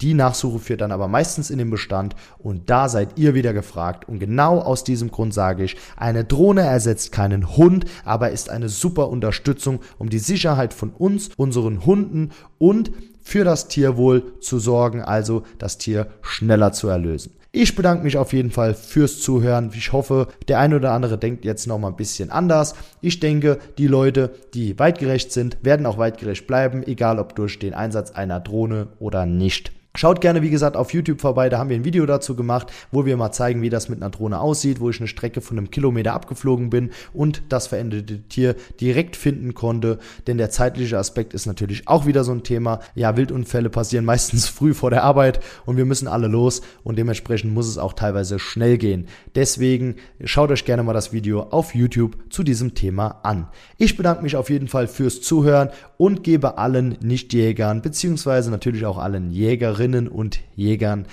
Die 0.00 0.14
Nachsuche 0.14 0.60
führt 0.60 0.80
dann 0.80 0.92
aber 0.92 1.08
meistens 1.08 1.50
in 1.50 1.58
den 1.58 1.70
Bestand 1.70 2.14
und 2.38 2.70
da 2.70 2.88
seid 2.88 3.18
ihr 3.18 3.34
wieder 3.34 3.52
gefragt. 3.52 4.08
Und 4.08 4.20
genau 4.20 4.60
aus 4.60 4.84
diesem 4.84 5.10
Grund 5.10 5.34
sage 5.34 5.64
ich, 5.64 5.76
eine 5.96 6.24
Drohne 6.24 6.62
ersetzt 6.62 7.10
keinen 7.10 7.56
Hund, 7.56 7.84
aber 8.04 8.30
ist 8.30 8.48
eine 8.48 8.68
super 8.68 9.08
Unterstützung, 9.08 9.80
um 9.98 10.08
die 10.08 10.20
Sicherheit 10.20 10.72
von 10.72 10.90
uns, 10.90 11.30
unseren 11.36 11.84
Hunden 11.84 12.30
und 12.58 12.92
für 13.22 13.44
das 13.44 13.68
Tierwohl 13.68 14.38
zu 14.40 14.58
sorgen, 14.58 15.02
also 15.02 15.42
das 15.58 15.78
Tier 15.78 16.06
schneller 16.22 16.72
zu 16.72 16.88
erlösen. 16.88 17.32
Ich 17.60 17.74
bedanke 17.74 18.04
mich 18.04 18.16
auf 18.16 18.32
jeden 18.32 18.52
Fall 18.52 18.72
fürs 18.72 19.20
Zuhören. 19.20 19.72
Ich 19.74 19.92
hoffe, 19.92 20.28
der 20.46 20.60
eine 20.60 20.76
oder 20.76 20.92
andere 20.92 21.18
denkt 21.18 21.44
jetzt 21.44 21.66
noch 21.66 21.76
mal 21.76 21.88
ein 21.88 21.96
bisschen 21.96 22.30
anders. 22.30 22.76
Ich 23.00 23.18
denke, 23.18 23.58
die 23.78 23.88
Leute, 23.88 24.30
die 24.54 24.78
weitgerecht 24.78 25.32
sind, 25.32 25.58
werden 25.62 25.84
auch 25.84 25.98
weitgerecht 25.98 26.46
bleiben, 26.46 26.84
egal 26.86 27.18
ob 27.18 27.34
durch 27.34 27.58
den 27.58 27.74
Einsatz 27.74 28.12
einer 28.12 28.38
Drohne 28.38 28.86
oder 29.00 29.26
nicht. 29.26 29.72
Schaut 29.98 30.20
gerne, 30.20 30.42
wie 30.42 30.50
gesagt, 30.50 30.76
auf 30.76 30.94
YouTube 30.94 31.20
vorbei, 31.20 31.48
da 31.48 31.58
haben 31.58 31.70
wir 31.70 31.76
ein 31.76 31.84
Video 31.84 32.06
dazu 32.06 32.36
gemacht, 32.36 32.70
wo 32.92 33.04
wir 33.04 33.16
mal 33.16 33.32
zeigen, 33.32 33.62
wie 33.62 33.68
das 33.68 33.88
mit 33.88 34.00
einer 34.00 34.12
Drohne 34.12 34.38
aussieht, 34.38 34.78
wo 34.78 34.90
ich 34.90 35.00
eine 35.00 35.08
Strecke 35.08 35.40
von 35.40 35.58
einem 35.58 35.72
Kilometer 35.72 36.12
abgeflogen 36.12 36.70
bin 36.70 36.90
und 37.12 37.42
das 37.48 37.66
veränderte 37.66 38.20
Tier 38.28 38.54
direkt 38.80 39.16
finden 39.16 39.54
konnte, 39.54 39.98
denn 40.28 40.38
der 40.38 40.50
zeitliche 40.50 40.98
Aspekt 40.98 41.34
ist 41.34 41.46
natürlich 41.46 41.88
auch 41.88 42.06
wieder 42.06 42.22
so 42.22 42.30
ein 42.30 42.44
Thema. 42.44 42.78
Ja, 42.94 43.16
Wildunfälle 43.16 43.70
passieren 43.70 44.04
meistens 44.04 44.46
früh 44.46 44.72
vor 44.72 44.90
der 44.90 45.02
Arbeit 45.02 45.40
und 45.66 45.76
wir 45.76 45.84
müssen 45.84 46.06
alle 46.06 46.28
los 46.28 46.62
und 46.84 46.96
dementsprechend 46.96 47.52
muss 47.52 47.66
es 47.66 47.76
auch 47.76 47.92
teilweise 47.92 48.38
schnell 48.38 48.78
gehen. 48.78 49.08
Deswegen 49.34 49.96
schaut 50.22 50.52
euch 50.52 50.64
gerne 50.64 50.84
mal 50.84 50.92
das 50.92 51.12
Video 51.12 51.42
auf 51.50 51.74
YouTube 51.74 52.16
zu 52.30 52.44
diesem 52.44 52.76
Thema 52.76 53.18
an. 53.24 53.48
Ich 53.78 53.96
bedanke 53.96 54.22
mich 54.22 54.36
auf 54.36 54.48
jeden 54.48 54.68
Fall 54.68 54.86
fürs 54.86 55.22
Zuhören 55.22 55.70
und 55.96 56.22
gebe 56.22 56.56
allen 56.56 56.96
Nichtjägern 57.00 57.82
beziehungsweise 57.82 58.52
natürlich 58.52 58.86
auch 58.86 58.98
allen 58.98 59.32
Jägerinnen 59.32 59.87
Jägerinnen 59.88 60.08
und 60.08 60.40
Jägern. 60.54 61.06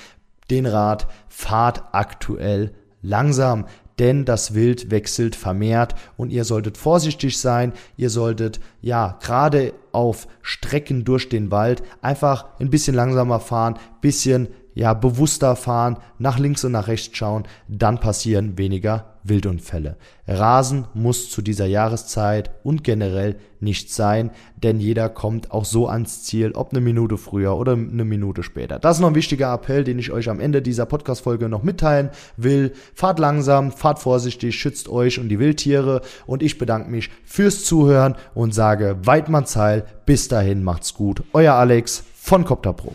Den 0.49 0.65
Rat, 0.65 1.07
fahrt 1.27 1.83
aktuell 1.91 2.71
langsam, 3.01 3.65
denn 3.97 4.25
das 4.25 4.53
Wild 4.53 4.91
wechselt 4.91 5.35
vermehrt 5.35 5.95
und 6.17 6.31
ihr 6.31 6.43
solltet 6.43 6.77
vorsichtig 6.77 7.39
sein, 7.39 7.71
ihr 7.97 8.09
solltet 8.09 8.59
ja 8.81 9.17
gerade 9.21 9.73
auf 9.91 10.27
Strecken 10.41 11.03
durch 11.05 11.29
den 11.29 11.49
Wald 11.49 11.81
einfach 12.01 12.45
ein 12.59 12.69
bisschen 12.69 12.95
langsamer 12.95 13.39
fahren, 13.39 13.79
bisschen 14.01 14.49
ja 14.75 14.93
bewusster 14.93 15.55
fahren, 15.55 15.97
nach 16.19 16.37
links 16.37 16.63
und 16.63 16.73
nach 16.73 16.87
rechts 16.87 17.17
schauen, 17.17 17.43
dann 17.67 17.99
passieren 17.99 18.57
weniger 18.57 19.15
Wildunfälle. 19.23 19.97
Rasen 20.27 20.85
muss 20.93 21.31
zu 21.31 21.41
dieser 21.41 21.65
Jahreszeit 21.65 22.51
und 22.63 22.83
generell 22.83 23.37
nicht 23.59 23.91
sein, 23.91 24.29
denn 24.61 24.79
jeder 24.79 25.09
kommt 25.09 25.49
auch 25.49 25.65
so 25.65 25.87
ans 25.87 26.23
Ziel, 26.23 26.51
ob 26.51 26.71
eine 26.71 26.81
Minute 26.81 27.17
früher 27.17 27.57
oder 27.57 27.73
eine 27.73 28.05
Minute 28.05 28.43
später. 28.43 28.77
Das 28.77 28.97
ist 28.97 29.01
noch 29.01 29.09
ein 29.09 29.15
wichtiger 29.15 29.51
Appell, 29.51 29.83
den 29.83 29.97
ich 29.97 30.11
euch 30.11 30.29
am 30.29 30.39
Ende 30.39 30.61
dieser 30.61 30.85
Podcast-Folge 30.85 31.49
noch 31.49 31.63
mitteilen 31.63 32.11
will. 32.37 32.73
Fahrt 32.93 33.17
langsam, 33.17 33.71
fahrt 33.71 33.97
vorsichtig, 33.97 34.55
schützt 34.59 34.89
euch 34.89 35.19
und 35.19 35.29
die 35.29 35.39
Wildtiere 35.39 36.01
und 36.27 36.43
ich 36.43 36.59
bedanke 36.59 36.91
mich 36.91 37.09
fürs 37.23 37.65
Zuhören 37.65 38.15
und 38.35 38.53
sage 38.53 38.97
Weidmanns 39.03 39.55
Heil. 39.55 39.85
Bis 40.05 40.27
dahin 40.27 40.63
macht's 40.63 40.93
gut. 40.93 41.23
Euer 41.33 41.53
Alex 41.55 42.03
von 42.13 42.45
Copter 42.45 42.73
Pro. 42.73 42.93